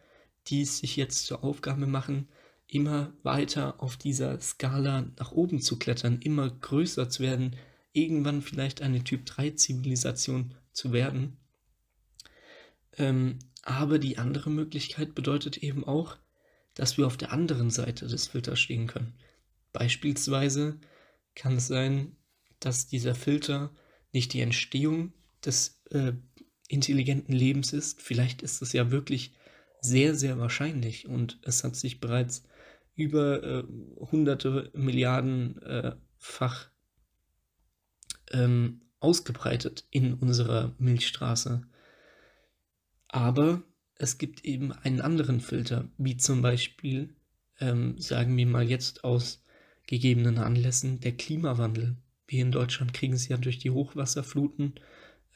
die 0.47 0.63
es 0.63 0.79
sich 0.79 0.95
jetzt 0.95 1.27
zur 1.27 1.43
Aufgabe 1.43 1.89
machen, 1.89 2.29
immer 2.69 3.13
weiter 3.25 3.83
auf 3.83 3.97
dieser 3.97 4.41
Skala 4.41 5.11
nach 5.19 5.33
oben 5.33 5.61
zu 5.61 5.77
klettern, 5.77 6.21
immer 6.21 6.49
größer 6.49 7.09
zu 7.09 7.25
werden, 7.25 7.57
irgendwann 7.93 8.43
vielleicht 8.43 8.81
eine 8.81 9.03
Typ 9.03 9.27
3 9.27 9.51
Zivilisation 9.51 10.55
zu 10.71 10.93
werden. 10.93 11.37
Ähm, 12.97 13.41
aber 13.63 13.99
die 13.99 14.19
andere 14.19 14.51
Möglichkeit 14.51 15.17
bedeutet 15.17 15.57
eben 15.57 15.83
auch, 15.83 16.17
dass 16.75 16.97
wir 16.97 17.09
auf 17.09 17.17
der 17.17 17.33
anderen 17.33 17.71
Seite 17.71 18.07
des 18.07 18.29
Filters 18.29 18.61
stehen 18.61 18.87
können. 18.87 19.19
Beispielsweise 19.73 20.79
kann 21.35 21.57
es 21.57 21.67
sein, 21.67 22.17
dass 22.61 22.87
dieser 22.87 23.17
Filter 23.17 23.75
nicht 24.13 24.33
die 24.33 24.43
Entstehung 24.43 25.13
des 25.45 25.83
äh, 25.91 26.13
intelligenten 26.69 27.33
Lebens 27.33 27.73
ist. 27.73 28.03
Vielleicht 28.03 28.43
ist 28.43 28.63
es 28.63 28.73
ja 28.73 28.91
wirklich 28.91 29.35
sehr, 29.81 30.15
sehr 30.15 30.39
wahrscheinlich 30.39 31.07
und 31.07 31.39
es 31.43 31.65
hat 31.65 31.77
sich 31.77 32.01
bereits 32.01 32.45
über 32.95 33.43
äh, 33.43 33.63
hunderte 34.11 34.71
Milliarden 34.75 35.61
äh, 35.63 35.95
ähm, 38.33 38.81
ausgebreitet 39.01 39.87
in 39.91 40.15
unserer 40.15 40.75
Milchstraße. 40.79 41.63
Aber 43.09 43.63
es 43.95 44.19
gibt 44.19 44.45
eben 44.45 44.73
einen 44.73 45.01
anderen 45.01 45.41
Filter, 45.41 45.89
wie 45.99 46.17
zum 46.17 46.43
Beispiel, 46.43 47.15
ähm, 47.61 47.99
sagen 47.99 48.37
wir 48.37 48.47
mal 48.47 48.69
jetzt 48.69 49.05
aus 49.05 49.45
gegebenen 49.87 50.39
Anlässen, 50.39 51.01
der 51.01 51.17
Klimawandel. 51.17 51.97
Wir 52.27 52.43
in 52.43 52.51
Deutschland 52.51 52.93
kriegen 52.93 53.15
es 53.15 53.29
ja 53.29 53.37
durch 53.37 53.59
die 53.59 53.71
Hochwasserfluten, 53.71 54.75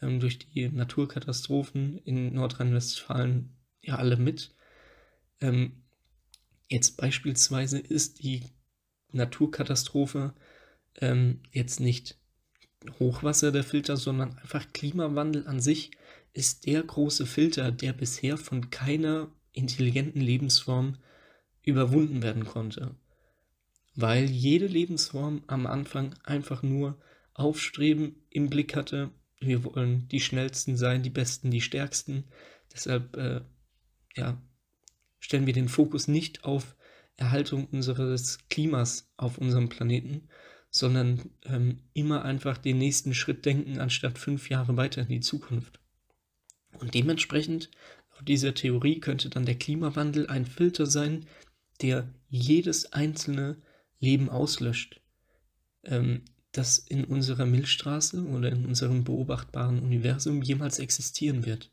ähm, 0.03 0.21
durch 0.21 0.39
die 0.39 0.69
Naturkatastrophen 0.69 1.99
in 1.99 2.35
Nordrhein-Westfalen 2.35 3.57
ja 3.83 3.97
alle 3.97 4.17
mit. 4.17 4.55
Ähm, 5.41 5.83
jetzt 6.69 6.97
beispielsweise 6.97 7.79
ist 7.79 8.23
die 8.23 8.43
Naturkatastrophe 9.13 10.35
ähm, 11.01 11.41
jetzt 11.53 11.81
nicht 11.81 12.17
Hochwasser 12.99 13.53
der 13.53 13.65
Filter, 13.65 13.97
sondern 13.97 14.39
einfach 14.39 14.73
Klimawandel 14.73 15.47
an 15.47 15.61
sich 15.61 15.91
ist 16.33 16.67
der 16.67 16.83
große 16.83 17.27
Filter, 17.27 17.73
der 17.73 17.93
bisher 17.93 18.39
von 18.39 18.71
keiner 18.71 19.31
intelligenten 19.53 20.21
Lebensform 20.21 20.97
überwunden 21.63 22.23
werden 22.23 22.45
konnte. 22.45 22.95
Weil 23.97 24.31
jede 24.31 24.67
Lebensform 24.67 25.43
am 25.47 25.67
Anfang 25.67 26.15
einfach 26.25 26.63
nur 26.63 26.99
Aufstreben 27.35 28.15
im 28.31 28.49
Blick 28.49 28.77
hatte. 28.77 29.11
Wir 29.41 29.65
wollen 29.65 30.07
die 30.09 30.21
schnellsten 30.21 30.77
sein, 30.77 31.03
die 31.03 31.11
besten, 31.11 31.51
die 31.51 31.63
stärksten. 31.63 32.25
Deshalb 32.73 33.17
äh, 33.17 33.41
ja, 34.15 34.41
stellen 35.19 35.47
wir 35.47 35.55
den 35.55 35.69
Fokus 35.69 36.09
nicht 36.09 36.45
auf 36.45 36.77
Erhaltung 37.17 37.67
unseres 37.67 38.39
Klimas 38.49 39.11
auf 39.17 39.39
unserem 39.39 39.69
Planeten, 39.69 40.29
sondern 40.71 41.31
ähm, 41.45 41.81
immer 41.93 42.25
einfach 42.25 42.59
den 42.59 42.79
nächsten 42.79 43.15
Schritt 43.15 43.45
denken, 43.45 43.79
anstatt 43.79 44.19
fünf 44.19 44.49
Jahre 44.51 44.77
weiter 44.77 45.03
in 45.03 45.09
die 45.09 45.21
Zukunft. 45.21 45.81
Und 46.79 46.95
dementsprechend, 46.95 47.71
auf 48.13 48.23
dieser 48.25 48.55
Theorie 48.55 49.01
könnte 49.01 49.29
dann 49.29 49.47
der 49.47 49.57
Klimawandel 49.57 50.29
ein 50.29 50.47
Filter 50.47 50.87
sein, 50.87 51.27
der 51.83 52.09
jedes 52.29 52.93
einzelne 52.93 53.61
Leben 53.99 54.29
auslöscht, 54.29 55.01
ähm, 55.85 56.23
das 56.53 56.79
in 56.79 57.05
unserer 57.05 57.47
Milchstraße 57.47 58.25
oder 58.25 58.51
in 58.51 58.67
unserem 58.67 59.05
beobachtbaren 59.05 59.81
Universum 59.81 60.43
jemals 60.43 60.79
existieren 60.79 61.47
wird. 61.47 61.71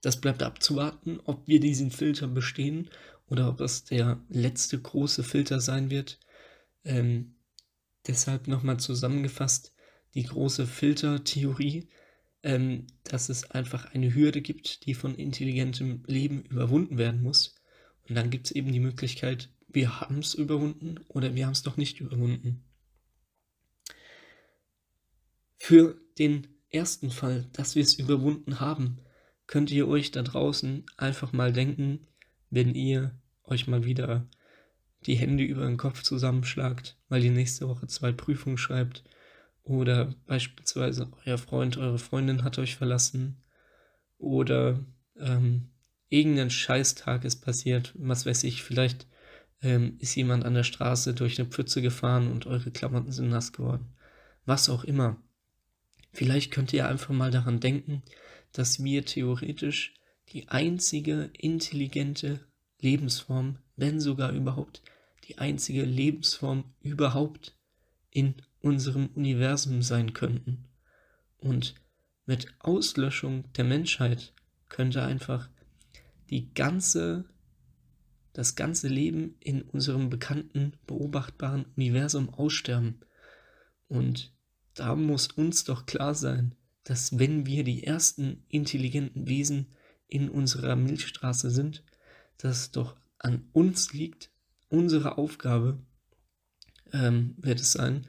Das 0.00 0.20
bleibt 0.20 0.42
abzuwarten, 0.42 1.20
ob 1.24 1.46
wir 1.46 1.60
diesen 1.60 1.90
Filter 1.90 2.26
bestehen 2.26 2.90
oder 3.26 3.48
ob 3.48 3.60
es 3.60 3.84
der 3.84 4.20
letzte 4.28 4.80
große 4.80 5.22
Filter 5.22 5.60
sein 5.60 5.90
wird. 5.90 6.18
Ähm, 6.84 7.36
deshalb 8.06 8.48
nochmal 8.48 8.80
zusammengefasst 8.80 9.72
die 10.14 10.24
große 10.24 10.66
Filtertheorie, 10.66 11.88
ähm, 12.42 12.86
dass 13.04 13.28
es 13.28 13.50
einfach 13.50 13.92
eine 13.94 14.14
Hürde 14.14 14.40
gibt, 14.40 14.86
die 14.86 14.94
von 14.94 15.14
intelligentem 15.14 16.02
Leben 16.06 16.42
überwunden 16.42 16.98
werden 16.98 17.22
muss. 17.22 17.54
Und 18.08 18.14
dann 18.14 18.30
gibt 18.30 18.46
es 18.46 18.52
eben 18.52 18.72
die 18.72 18.80
Möglichkeit, 18.80 19.50
wir 19.68 20.00
haben 20.00 20.18
es 20.18 20.34
überwunden 20.34 20.98
oder 21.08 21.34
wir 21.34 21.46
haben 21.46 21.52
es 21.52 21.64
noch 21.64 21.76
nicht 21.76 22.00
überwunden. 22.00 22.64
Für 25.62 26.00
den 26.18 26.48
ersten 26.70 27.10
Fall, 27.10 27.46
dass 27.52 27.74
wir 27.74 27.82
es 27.82 27.94
überwunden 27.94 28.60
haben, 28.60 28.98
könnt 29.46 29.70
ihr 29.70 29.86
euch 29.86 30.10
da 30.10 30.22
draußen 30.22 30.86
einfach 30.96 31.32
mal 31.34 31.52
denken, 31.52 32.08
wenn 32.48 32.74
ihr 32.74 33.14
euch 33.44 33.68
mal 33.68 33.84
wieder 33.84 34.26
die 35.04 35.16
Hände 35.16 35.44
über 35.44 35.66
den 35.66 35.76
Kopf 35.76 36.02
zusammenschlagt, 36.02 36.96
weil 37.08 37.22
ihr 37.22 37.30
nächste 37.30 37.68
Woche 37.68 37.86
zwei 37.86 38.10
Prüfungen 38.10 38.56
schreibt 38.56 39.04
oder 39.62 40.14
beispielsweise 40.26 41.12
euer 41.26 41.38
Freund, 41.38 41.76
eure 41.76 41.98
Freundin 41.98 42.42
hat 42.42 42.58
euch 42.58 42.76
verlassen 42.76 43.42
oder 44.16 44.82
ähm, 45.18 45.68
irgendein 46.08 46.50
Scheißtag 46.50 47.24
ist 47.24 47.44
passiert, 47.44 47.92
was 47.98 48.24
weiß 48.24 48.44
ich, 48.44 48.62
vielleicht 48.62 49.06
ähm, 49.60 49.96
ist 49.98 50.14
jemand 50.14 50.46
an 50.46 50.54
der 50.54 50.64
Straße 50.64 51.12
durch 51.12 51.38
eine 51.38 51.48
Pfütze 51.48 51.82
gefahren 51.82 52.32
und 52.32 52.46
eure 52.46 52.70
Klamotten 52.70 53.12
sind 53.12 53.28
nass 53.28 53.52
geworden. 53.52 53.94
Was 54.46 54.70
auch 54.70 54.84
immer. 54.84 55.22
Vielleicht 56.12 56.50
könnt 56.50 56.72
ihr 56.72 56.88
einfach 56.88 57.14
mal 57.14 57.30
daran 57.30 57.60
denken, 57.60 58.02
dass 58.52 58.82
wir 58.82 59.04
theoretisch 59.04 59.94
die 60.30 60.48
einzige 60.48 61.30
intelligente 61.38 62.40
Lebensform, 62.80 63.58
wenn 63.76 64.00
sogar 64.00 64.32
überhaupt 64.32 64.82
die 65.28 65.38
einzige 65.38 65.84
Lebensform 65.84 66.74
überhaupt 66.80 67.56
in 68.10 68.34
unserem 68.60 69.06
Universum 69.14 69.82
sein 69.82 70.12
könnten. 70.12 70.68
Und 71.38 71.74
mit 72.26 72.48
Auslöschung 72.58 73.52
der 73.52 73.64
Menschheit 73.64 74.34
könnte 74.68 75.02
einfach 75.02 75.48
die 76.30 76.52
ganze, 76.52 77.24
das 78.32 78.54
ganze 78.54 78.88
Leben 78.88 79.36
in 79.40 79.62
unserem 79.62 80.10
bekannten, 80.10 80.74
beobachtbaren 80.86 81.66
Universum 81.76 82.28
aussterben. 82.28 83.00
Und 83.88 84.32
da 84.74 84.94
muss 84.94 85.28
uns 85.28 85.64
doch 85.64 85.86
klar 85.86 86.14
sein, 86.14 86.54
dass 86.84 87.18
wenn 87.18 87.46
wir 87.46 87.64
die 87.64 87.84
ersten 87.84 88.44
intelligenten 88.48 89.28
Wesen 89.28 89.66
in 90.08 90.28
unserer 90.28 90.76
Milchstraße 90.76 91.50
sind, 91.50 91.84
dass 92.38 92.60
es 92.60 92.70
doch 92.72 92.96
an 93.18 93.48
uns 93.52 93.92
liegt, 93.92 94.30
unsere 94.68 95.18
Aufgabe 95.18 95.78
ähm, 96.92 97.34
wird 97.38 97.60
es 97.60 97.72
sein, 97.72 98.06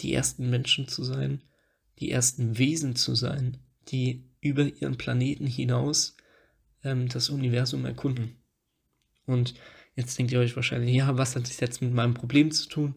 die 0.00 0.14
ersten 0.14 0.48
Menschen 0.48 0.88
zu 0.88 1.04
sein, 1.04 1.42
die 1.98 2.10
ersten 2.10 2.58
Wesen 2.58 2.96
zu 2.96 3.14
sein, 3.14 3.58
die 3.88 4.30
über 4.40 4.64
ihren 4.64 4.96
Planeten 4.96 5.46
hinaus 5.46 6.16
ähm, 6.82 7.08
das 7.08 7.28
Universum 7.28 7.84
erkunden. 7.84 8.36
Und 9.26 9.54
jetzt 9.96 10.18
denkt 10.18 10.32
ihr 10.32 10.40
euch 10.40 10.56
wahrscheinlich, 10.56 10.94
ja, 10.94 11.18
was 11.18 11.36
hat 11.36 11.42
das 11.42 11.60
jetzt 11.60 11.82
mit 11.82 11.92
meinem 11.92 12.14
Problem 12.14 12.50
zu 12.50 12.68
tun? 12.68 12.94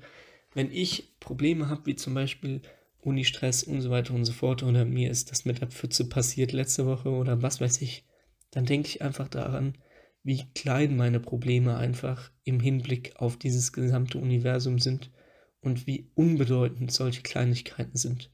Wenn 0.54 0.72
ich 0.72 1.20
Probleme 1.20 1.70
habe, 1.70 1.86
wie 1.88 1.96
zum 1.96 2.14
Beispiel 2.14 2.62
Uni-Stress 3.02 3.64
und 3.64 3.82
so 3.82 3.90
weiter 3.90 4.14
und 4.14 4.26
so 4.26 4.34
fort 4.34 4.64
oder 4.64 4.86
mir 4.86 5.10
ist 5.10 5.32
das 5.32 5.46
mit 5.46 5.62
der 5.62 5.68
Pfütze 5.68 6.08
passiert 6.08 6.52
letzte 6.52 6.86
Woche 6.86 7.10
oder 7.10 7.42
was 7.42 7.60
weiß 7.60 7.82
ich, 7.82 8.06
dann 8.52 8.66
denke 8.66 8.88
ich 8.88 9.02
einfach 9.02 9.28
daran, 9.28 9.78
wie 10.24 10.46
klein 10.56 10.96
meine 10.96 11.20
Probleme 11.20 11.76
einfach 11.76 12.32
im 12.44 12.60
Hinblick 12.60 13.14
auf 13.18 13.38
dieses 13.38 13.74
gesamte 13.74 14.20
Universum 14.20 14.80
sind 14.80 15.12
und 15.60 15.86
wie 15.86 16.12
unbedeutend 16.16 16.92
solche 16.92 17.24
Kleinigkeiten 17.24 17.98
sind, 17.98 18.32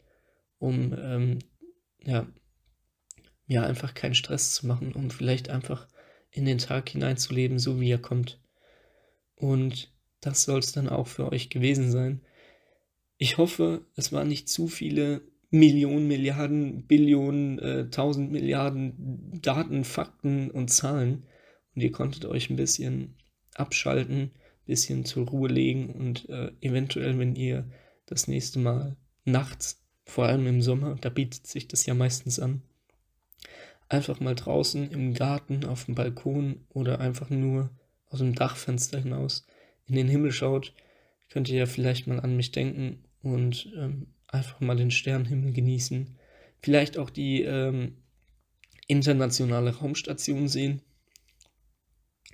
um 0.60 0.94
ähm, 0.98 1.40
ja, 2.06 2.28
mir 3.48 3.66
einfach 3.66 3.94
keinen 3.94 4.14
Stress 4.14 4.54
zu 4.54 4.68
machen, 4.68 4.94
um 4.94 5.10
vielleicht 5.10 5.50
einfach 5.50 5.88
in 6.32 6.46
den 6.46 6.60
Tag 6.60 6.90
hineinzuleben, 6.90 7.58
so 7.58 7.80
wie 7.80 7.92
er 7.92 7.98
kommt. 7.98 8.40
Und 9.36 9.92
das 10.22 10.44
soll 10.44 10.60
es 10.60 10.72
dann 10.72 10.90
auch 10.90 11.08
für 11.08 11.32
euch 11.32 11.50
gewesen 11.50 11.92
sein. 11.92 12.22
Ich 13.18 13.38
hoffe, 13.38 13.86
es 13.96 14.12
waren 14.12 14.28
nicht 14.28 14.50
zu 14.50 14.68
viele 14.68 15.22
Millionen, 15.52 16.08
Milliarden, 16.08 16.86
Billionen, 16.86 17.60
äh, 17.60 17.90
tausend 17.90 18.32
Milliarden 18.32 19.40
Daten, 19.42 19.84
Fakten 19.84 20.52
und 20.52 20.70
Zahlen. 20.70 21.24
Und 21.76 21.82
ihr 21.82 21.92
konntet 21.92 22.26
euch 22.26 22.50
ein 22.50 22.56
bisschen 22.56 23.16
abschalten, 23.56 24.18
ein 24.22 24.32
bisschen 24.66 25.06
zur 25.06 25.28
Ruhe 25.28 25.50
legen 25.50 25.90
und 25.90 26.30
äh, 26.30 26.52
eventuell, 26.62 27.18
wenn 27.18 27.36
ihr 27.36 27.70
das 28.06 28.28
nächste 28.28 28.60
Mal 28.60 28.96
nachts, 29.26 29.84
vor 30.06 30.26
allem 30.26 30.48
im 30.48 30.62
Sommer, 30.62 30.96
da 31.00 31.10
bietet 31.10 31.46
sich 31.46 31.68
das 31.68 31.86
ja 31.86 31.94
meistens 31.94 32.40
an, 32.40 32.64
einfach 33.90 34.20
mal 34.20 34.36
draußen 34.36 34.90
im 34.92 35.14
Garten, 35.14 35.66
auf 35.66 35.86
dem 35.86 35.96
Balkon 35.96 36.66
oder 36.70 37.00
einfach 37.00 37.30
nur 37.30 37.70
aus 38.10 38.20
dem 38.20 38.34
Dachfenster 38.34 39.00
hinaus 39.00 39.46
in 39.90 39.96
den 39.96 40.08
Himmel 40.08 40.32
schaut, 40.32 40.74
könnt 41.30 41.50
ihr 41.50 41.58
ja 41.58 41.66
vielleicht 41.66 42.08
mal 42.08 42.20
an 42.20 42.36
mich 42.36 42.52
denken 42.52 43.04
und 43.22 43.72
ähm, 43.76 44.08
einfach 44.28 44.60
mal 44.60 44.76
den 44.76 44.92
Sternenhimmel 44.92 45.54
genießen. 45.54 46.18
Vielleicht 46.62 46.98
auch 46.98 47.10
die 47.10 47.44
ähm, 47.44 47.98
internationale 48.88 49.76
Raumstation 49.76 50.48
sehen. 50.48 50.82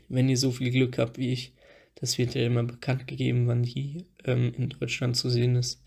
Wenn 0.08 0.30
ihr 0.30 0.38
so 0.38 0.52
viel 0.52 0.72
Glück 0.72 0.98
habt 0.98 1.18
wie 1.18 1.32
ich, 1.32 1.54
das 1.96 2.18
wird 2.18 2.36
ja 2.36 2.46
immer 2.46 2.64
bekannt 2.64 3.08
gegeben, 3.08 3.48
wann 3.48 3.64
die 3.64 4.06
ähm, 4.26 4.54
in 4.56 4.70
Deutschland 4.70 5.16
zu 5.16 5.30
sehen 5.30 5.56
ist. 5.56 5.82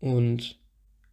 Und 0.00 0.60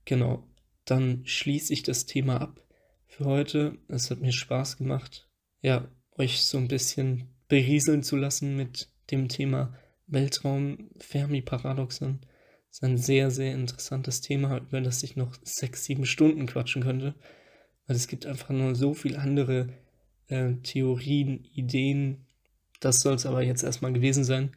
genau, 0.06 0.48
dann 0.86 1.26
schließe 1.26 1.74
ich 1.74 1.84
das 1.84 2.06
Thema 2.06 2.42
ab 2.42 2.62
für 3.08 3.26
heute. 3.26 3.78
Es 3.88 4.12
hat 4.12 4.22
mir 4.22 4.32
Spaß 4.32 4.78
gemacht, 4.78 5.30
ja, 5.62 5.90
euch 6.18 6.46
so 6.46 6.58
ein 6.58 6.68
bisschen 6.68 7.30
berieseln 7.48 8.04
zu 8.04 8.16
lassen 8.16 8.56
mit 8.56 8.91
dem 9.12 9.28
Thema 9.28 9.74
Weltraum, 10.08 10.90
Fermi-Paradoxon. 11.00 12.20
Das 12.68 12.78
ist 12.78 12.84
ein 12.84 12.98
sehr, 12.98 13.32
sehr 13.32 13.54
interessantes 13.54 14.22
Thema, 14.22 14.58
über 14.58 14.82
das 14.82 15.04
ich 15.04 15.16
noch 15.16 15.36
sechs, 15.44 15.84
sieben 15.86 16.06
Stunden 16.06 16.46
quatschen 16.46 16.84
könnte. 16.84 17.16
Weil 17.88 17.96
es 17.96 18.08
gibt 18.08 18.26
einfach 18.26 18.50
nur 18.50 18.76
so 18.76 18.94
viele 18.94 19.20
andere 19.20 19.70
äh, 20.28 20.54
Theorien, 20.64 21.46
Ideen. 21.54 22.26
Das 22.80 23.00
soll 23.00 23.16
es 23.16 23.26
aber 23.26 23.44
jetzt 23.44 23.64
erstmal 23.64 23.94
gewesen 23.94 24.24
sein. 24.24 24.56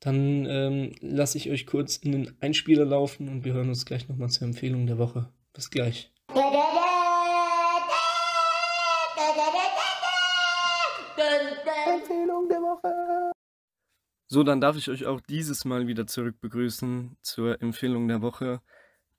Dann 0.00 0.46
ähm, 0.46 0.92
lasse 1.00 1.38
ich 1.38 1.50
euch 1.50 1.66
kurz 1.66 1.96
in 1.96 2.12
den 2.12 2.32
Einspieler 2.40 2.84
laufen 2.84 3.28
und 3.28 3.44
wir 3.44 3.54
hören 3.54 3.68
uns 3.68 3.86
gleich 3.86 4.08
nochmal 4.08 4.30
zur 4.30 4.48
Empfehlung 4.48 4.86
der 4.86 4.98
Woche. 4.98 5.32
Bis 5.52 5.70
gleich. 5.70 6.13
So, 14.34 14.42
dann 14.42 14.60
darf 14.60 14.76
ich 14.76 14.90
euch 14.90 15.06
auch 15.06 15.20
dieses 15.20 15.64
Mal 15.64 15.86
wieder 15.86 16.08
zurück 16.08 16.40
begrüßen 16.40 17.16
zur 17.22 17.62
Empfehlung 17.62 18.08
der 18.08 18.20
Woche, 18.20 18.60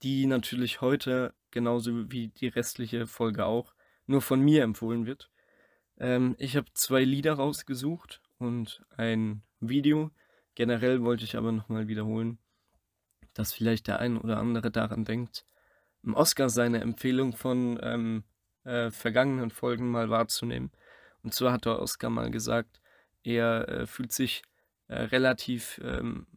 die 0.04 0.26
natürlich 0.26 0.82
heute, 0.82 1.34
genauso 1.52 2.12
wie 2.12 2.28
die 2.28 2.50
restliche 2.50 3.08
Folge 3.08 3.46
auch, 3.46 3.76
nur 4.08 4.22
von 4.22 4.42
mir 4.42 4.64
empfohlen 4.64 5.06
wird. 5.06 5.32
Ähm, 5.98 6.36
ich 6.38 6.58
habe 6.58 6.66
zwei 6.74 7.06
Lieder 7.06 7.36
rausgesucht 7.36 8.20
und 8.40 8.84
ein 8.98 9.42
Video. 9.62 10.12
Generell 10.54 11.02
wollte 11.02 11.24
ich 11.24 11.38
aber 11.38 11.54
nochmal 11.54 11.88
wiederholen, 11.88 12.38
dass 13.34 13.54
vielleicht 13.54 13.88
der 13.88 14.00
ein 14.00 14.18
oder 14.18 14.38
andere 14.38 14.70
daran 14.70 15.06
denkt, 15.06 15.46
im 16.04 16.14
Oscar 16.14 16.50
seine 16.50 16.82
Empfehlung 16.82 17.32
von 17.32 17.80
ähm, 17.82 18.26
äh, 18.66 18.92
vergangenen 18.92 19.50
Folgen 19.50 19.90
mal 19.90 20.10
wahrzunehmen. 20.10 20.74
Und 21.24 21.34
zwar 21.34 21.54
hat 21.54 21.64
der 21.64 21.80
Oscar 21.80 22.10
mal 22.10 22.32
gesagt, 22.32 22.82
er 23.24 23.70
äh, 23.70 23.88
fühlt 23.88 24.12
sich 24.12 24.44
äh, 24.88 25.02
relativ 25.04 25.80
ähm, 25.84 26.28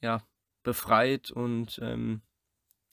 ja, 0.00 0.22
befreit 0.62 1.30
und 1.30 1.78
ähm, 1.82 2.22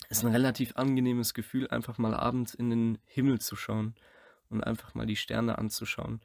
ist 0.09 0.24
ein 0.24 0.32
relativ 0.32 0.76
angenehmes 0.76 1.34
Gefühl, 1.34 1.68
einfach 1.70 1.97
mal 1.97 2.13
abends 2.13 2.53
in 2.53 2.70
den 2.70 2.97
Himmel 3.05 3.39
zu 3.39 3.55
schauen 3.55 3.95
und 4.49 4.63
einfach 4.63 4.93
mal 4.93 5.05
die 5.05 5.16
Sterne 5.16 5.57
anzuschauen. 5.57 6.22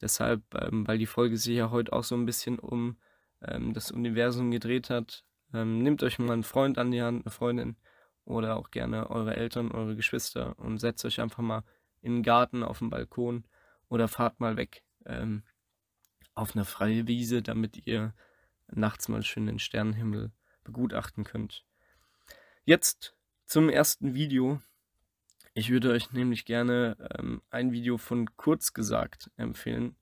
Deshalb, 0.00 0.42
ähm, 0.54 0.86
weil 0.86 0.98
die 0.98 1.06
Folge 1.06 1.36
sich 1.36 1.56
ja 1.56 1.70
heute 1.70 1.92
auch 1.92 2.04
so 2.04 2.14
ein 2.14 2.26
bisschen 2.26 2.58
um 2.58 2.98
ähm, 3.40 3.72
das 3.72 3.90
Universum 3.90 4.50
gedreht 4.50 4.90
hat, 4.90 5.24
ähm, 5.54 5.78
nehmt 5.82 6.02
euch 6.02 6.18
mal 6.18 6.32
einen 6.32 6.42
Freund 6.42 6.78
an 6.78 6.90
die 6.90 7.02
Hand, 7.02 7.24
eine 7.24 7.30
Freundin 7.30 7.76
oder 8.24 8.56
auch 8.56 8.70
gerne 8.70 9.10
eure 9.10 9.36
Eltern, 9.36 9.70
eure 9.70 9.96
Geschwister 9.96 10.58
und 10.58 10.78
setzt 10.78 11.04
euch 11.04 11.20
einfach 11.20 11.42
mal 11.42 11.62
in 12.00 12.16
den 12.16 12.22
Garten, 12.22 12.62
auf 12.62 12.80
den 12.80 12.90
Balkon 12.90 13.44
oder 13.88 14.08
fahrt 14.08 14.40
mal 14.40 14.56
weg 14.56 14.82
ähm, 15.06 15.42
auf 16.34 16.54
eine 16.54 16.64
freie 16.64 17.06
Wiese, 17.06 17.42
damit 17.42 17.86
ihr 17.86 18.14
nachts 18.74 19.08
mal 19.08 19.22
schön 19.22 19.46
den 19.46 19.58
Sternenhimmel 19.58 20.32
begutachten 20.64 21.24
könnt. 21.24 21.64
Jetzt 22.64 23.14
zum 23.44 23.68
ersten 23.68 24.14
Video. 24.14 24.60
Ich 25.54 25.70
würde 25.70 25.90
euch 25.90 26.12
nämlich 26.12 26.44
gerne 26.44 26.96
ähm, 27.18 27.42
ein 27.50 27.72
Video 27.72 27.98
von 27.98 28.36
Kurz 28.36 28.72
gesagt 28.72 29.30
empfehlen. 29.36 29.96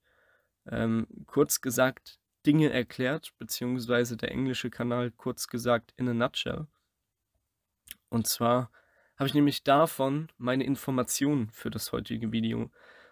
Ähm, 0.67 1.07
kurz 1.25 1.61
gesagt 1.61 2.19
Dinge 2.45 2.71
erklärt, 2.71 3.33
beziehungsweise 3.37 4.17
der 4.17 4.31
englische 4.31 4.69
Kanal 4.69 5.11
kurz 5.11 5.47
gesagt 5.47 5.93
in 5.97 6.07
a 6.07 6.13
nutshell. 6.13 6.67
Und 8.09 8.27
zwar 8.27 8.71
habe 9.17 9.27
ich 9.27 9.33
nämlich 9.33 9.63
davon 9.63 10.29
meine 10.37 10.63
Informationen 10.63 11.49
für 11.51 11.69
das 11.69 11.91
heutige 11.91 12.31
Video. 12.31 12.71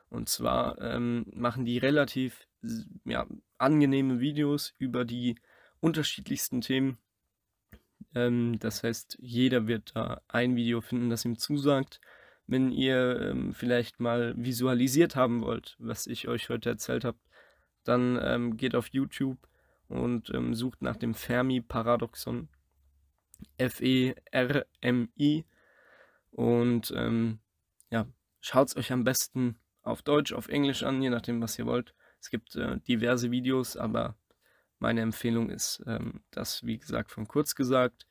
Und 0.10 0.30
zwar 0.30 0.80
ähm, 0.82 1.26
machen 1.34 1.66
die 1.66 1.78
relativ 1.78 2.48
ja, 3.06 3.28
angenehme 3.58 4.20
Videos 4.20 4.74
über 4.78 5.06
die 5.06 5.36
unterschiedlichsten 5.82 6.62
Themen. 6.62 6.98
Ähm, 8.16 8.58
das 8.60 8.84
heißt, 8.84 9.18
jeder 9.22 9.68
wird 9.68 9.96
da 9.96 10.22
ein 10.28 10.56
Video 10.56 10.82
finden, 10.82 11.10
das 11.10 11.26
ihm 11.26 11.38
zusagt. 11.38 12.00
Wenn 12.48 12.72
ihr 12.72 13.20
ähm, 13.22 13.54
vielleicht 13.54 14.00
mal 14.00 14.34
visualisiert 14.36 15.16
haben 15.16 15.42
wollt, 15.42 15.76
was 15.80 16.08
ich 16.08 16.28
euch 16.28 16.50
heute 16.50 16.70
erzählt 16.70 17.06
habe, 17.06 17.20
dann 17.84 18.20
ähm, 18.22 18.58
geht 18.58 18.76
auf 18.76 18.88
YouTube 18.88 19.38
und 19.88 20.32
ähm, 20.34 20.56
sucht 20.56 20.82
nach 20.82 20.96
dem 20.96 21.14
Fermi-Paradoxon. 21.14 22.50
F-E-R-M-I. 23.58 25.46
Und 26.32 26.94
ähm, 26.96 27.40
ja, 27.90 28.06
schaut 28.42 28.70
es 28.70 28.78
euch 28.78 28.92
am 28.92 29.04
besten 29.04 29.58
auf 29.82 30.02
Deutsch, 30.02 30.34
auf 30.34 30.48
Englisch 30.48 30.84
an, 30.84 31.02
je 31.02 31.10
nachdem, 31.10 31.42
was 31.42 31.58
ihr 31.58 31.66
wollt. 31.66 31.94
Es 32.20 32.30
gibt 32.30 32.56
äh, 32.56 32.80
diverse 32.82 33.32
Videos, 33.32 33.78
aber 33.78 34.16
meine 34.80 35.02
Empfehlung 35.02 35.50
ist 35.50 35.84
ähm, 35.86 36.22
das, 36.32 36.66
wie 36.66 36.78
gesagt, 36.78 37.12
von 37.12 37.28
kurz 37.28 37.56
gesagt. 37.56 38.08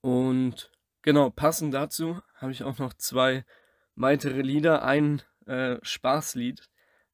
Und 0.00 0.72
genau, 1.02 1.30
passend 1.30 1.74
dazu 1.74 2.20
habe 2.34 2.52
ich 2.52 2.64
auch 2.64 2.78
noch 2.78 2.94
zwei 2.94 3.44
weitere 3.94 4.42
Lieder. 4.42 4.82
Ein 4.82 5.22
äh, 5.46 5.76
Spaßlied, 5.82 6.68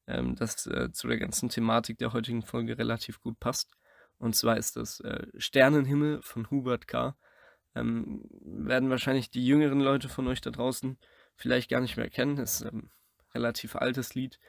ähm, 0.07 0.35
das 0.35 0.65
äh, 0.67 0.91
zu 0.91 1.07
der 1.07 1.17
ganzen 1.17 1.49
Thematik 1.49 1.97
der 1.97 2.13
heutigen 2.13 2.43
Folge 2.43 2.77
relativ 2.77 3.19
gut 3.19 3.39
passt. 3.39 3.75
Und 4.17 4.35
zwar 4.35 4.57
ist 4.57 4.77
das 4.77 4.99
äh, 5.01 5.27
Sternenhimmel 5.37 6.21
von 6.21 6.49
Hubert 6.49 6.87
K. 6.87 7.15
Ähm, 7.75 8.23
werden 8.41 8.89
wahrscheinlich 8.89 9.29
die 9.29 9.45
jüngeren 9.45 9.81
Leute 9.81 10.09
von 10.09 10.27
euch 10.27 10.41
da 10.41 10.49
draußen 10.49 10.97
vielleicht 11.35 11.69
gar 11.69 11.81
nicht 11.81 11.97
mehr 11.97 12.09
kennen. 12.09 12.37
Ist 12.37 12.63
ein 12.63 12.69
ähm, 12.73 12.89
relativ 13.33 13.75
altes 13.75 14.15
Lied, 14.15 14.39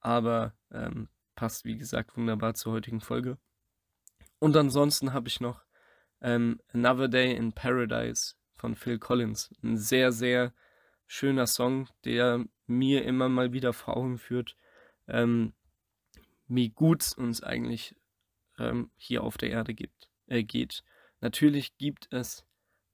aber 0.00 0.54
ähm, 0.70 1.08
passt 1.38 1.64
wie 1.64 1.78
gesagt 1.78 2.16
wunderbar 2.16 2.54
zur 2.54 2.72
heutigen 2.72 3.00
Folge. 3.00 3.38
Und 4.40 4.56
ansonsten 4.56 5.12
habe 5.12 5.28
ich 5.28 5.38
noch 5.38 5.64
ähm, 6.20 6.60
Another 6.72 7.06
Day 7.06 7.32
in 7.36 7.52
Paradise 7.52 8.34
von 8.56 8.74
Phil 8.74 8.98
Collins. 8.98 9.54
Ein 9.62 9.78
sehr, 9.78 10.10
sehr 10.10 10.52
schöner 11.06 11.46
Song, 11.46 11.88
der 12.04 12.44
mir 12.66 13.04
immer 13.04 13.28
mal 13.28 13.52
wieder 13.52 13.72
vor 13.72 13.96
Augen 13.96 14.18
führt, 14.18 14.56
ähm, 15.06 15.54
wie 16.48 16.70
gut 16.70 17.02
es 17.02 17.12
uns 17.12 17.40
eigentlich 17.40 17.94
ähm, 18.58 18.90
hier 18.96 19.22
auf 19.22 19.38
der 19.38 19.50
Erde 19.50 19.74
gibt, 19.74 20.10
äh, 20.26 20.42
geht. 20.42 20.82
Natürlich 21.20 21.78
gibt 21.78 22.12
es 22.12 22.44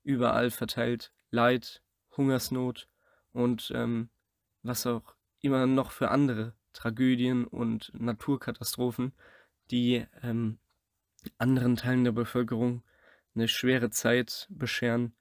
überall 0.02 0.50
verteilt 0.50 1.14
Leid, 1.30 1.82
Hungersnot 2.14 2.90
und 3.32 3.72
ähm, 3.74 4.10
was 4.62 4.86
auch 4.86 5.16
immer 5.40 5.66
noch 5.66 5.92
für 5.92 6.10
andere 6.10 6.54
Tragödien 6.74 7.46
und 7.46 7.90
Naturkatastrophen, 7.94 9.12
die 9.70 10.06
ähm, 10.22 10.58
anderen 11.38 11.76
Teilen 11.76 12.04
der 12.04 12.12
Bevölkerung 12.12 12.82
eine 13.34 13.48
schwere 13.48 13.90
Zeit 13.90 14.46
bescheren. 14.50 15.14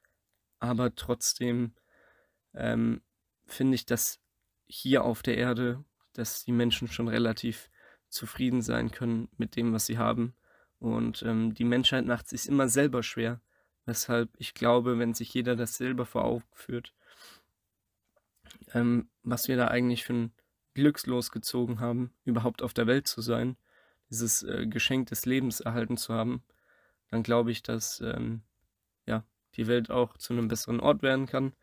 Aber 0.60 0.96
trotzdem 0.96 1.74
ähm, 2.54 3.02
finde 3.46 3.76
ich, 3.76 3.86
dass 3.86 4.20
hier 4.66 5.04
auf 5.04 5.24
der 5.24 5.38
Erde, 5.38 5.84
dass 6.14 6.44
die 6.44 6.52
Menschen 6.52 6.88
schon 6.88 7.08
relativ 7.08 7.70
zufrieden 8.10 8.62
sein 8.62 8.92
können 8.92 9.30
mit 9.38 9.56
dem, 9.56 9.74
was 9.74 9.86
sie 9.86 9.98
haben. 9.98 10.36
Und 10.80 11.24
ähm, 11.24 11.54
die 11.54 11.64
Menschheit 11.64 12.06
macht 12.06 12.26
es 12.26 12.44
sich 12.44 12.50
immer 12.50 12.68
selber 12.68 13.04
schwer. 13.04 13.42
Weshalb 13.86 14.30
ich 14.38 14.54
glaube, 14.54 15.00
wenn 15.00 15.14
sich 15.14 15.34
jeder 15.34 15.56
das 15.56 15.76
selber 15.76 16.06
vor 16.06 16.24
Augen 16.24 16.46
führt, 16.54 16.94
ähm, 18.74 19.10
was 19.24 19.48
wir 19.48 19.58
da 19.58 19.68
eigentlich 19.68 20.04
für 20.04 20.14
ein 20.14 20.32
Glückslos 20.74 21.32
gezogen 21.32 21.80
haben, 21.80 22.14
überhaupt 22.26 22.62
auf 22.62 22.74
der 22.74 22.88
Welt 22.88 23.08
zu 23.08 23.22
sein, 23.22 23.58
dieses 24.10 24.44
äh, 24.44 24.68
Geschenk 24.68 25.08
des 25.10 25.26
Lebens 25.26 25.60
erhalten 25.60 25.98
zu 25.98 26.14
haben, 26.14 26.44
dann 27.10 27.24
glaube 27.24 27.52
ich, 27.52 27.64
dass 27.64 28.02
ähm, 28.02 28.42
ja, 29.06 29.24
die 29.56 29.68
Welt 29.68 29.92
auch 29.92 30.18
zu 30.18 30.34
einem 30.34 30.48
besseren 30.48 30.80
Ort 30.80 31.02
werden 31.02 31.26
kann. 31.26 31.54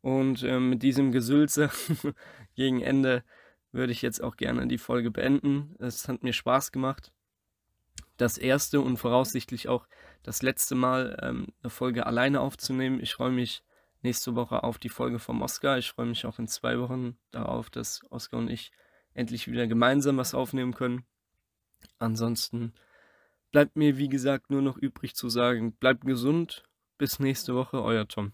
Und 0.00 0.42
ähm, 0.42 0.70
mit 0.70 0.82
diesem 0.82 1.12
Gesülze 1.12 1.70
gegen 2.54 2.80
Ende 2.80 3.24
würde 3.70 3.92
ich 3.92 4.02
jetzt 4.02 4.22
auch 4.22 4.36
gerne 4.36 4.66
die 4.66 4.78
Folge 4.78 5.10
beenden. 5.10 5.74
Es 5.78 6.08
hat 6.08 6.22
mir 6.22 6.32
Spaß 6.32 6.72
gemacht. 6.72 7.12
Das 8.16 8.36
erste 8.36 8.80
und 8.80 8.98
voraussichtlich 8.98 9.68
auch 9.68 9.86
das 10.22 10.42
letzte 10.42 10.74
Mal 10.74 11.18
ähm, 11.22 11.48
eine 11.62 11.70
Folge 11.70 12.06
alleine 12.06 12.40
aufzunehmen. 12.40 13.00
Ich 13.00 13.14
freue 13.14 13.32
mich 13.32 13.64
nächste 14.02 14.34
Woche 14.34 14.62
auf 14.62 14.78
die 14.78 14.88
Folge 14.88 15.18
vom 15.18 15.42
Oscar. 15.42 15.78
Ich 15.78 15.90
freue 15.90 16.06
mich 16.06 16.26
auch 16.26 16.38
in 16.38 16.48
zwei 16.48 16.78
Wochen 16.78 17.16
darauf, 17.30 17.70
dass 17.70 18.02
Oscar 18.10 18.38
und 18.38 18.48
ich 18.48 18.72
endlich 19.14 19.48
wieder 19.48 19.66
gemeinsam 19.66 20.16
was 20.16 20.34
aufnehmen 20.34 20.74
können. 20.74 21.04
Ansonsten 21.98 22.72
bleibt 23.50 23.76
mir, 23.76 23.98
wie 23.98 24.08
gesagt, 24.08 24.50
nur 24.50 24.62
noch 24.62 24.76
übrig 24.76 25.14
zu 25.14 25.28
sagen, 25.28 25.72
bleibt 25.74 26.04
gesund. 26.04 26.64
Bis 26.98 27.18
nächste 27.18 27.54
Woche, 27.54 27.82
euer 27.82 28.06
Tom. 28.06 28.32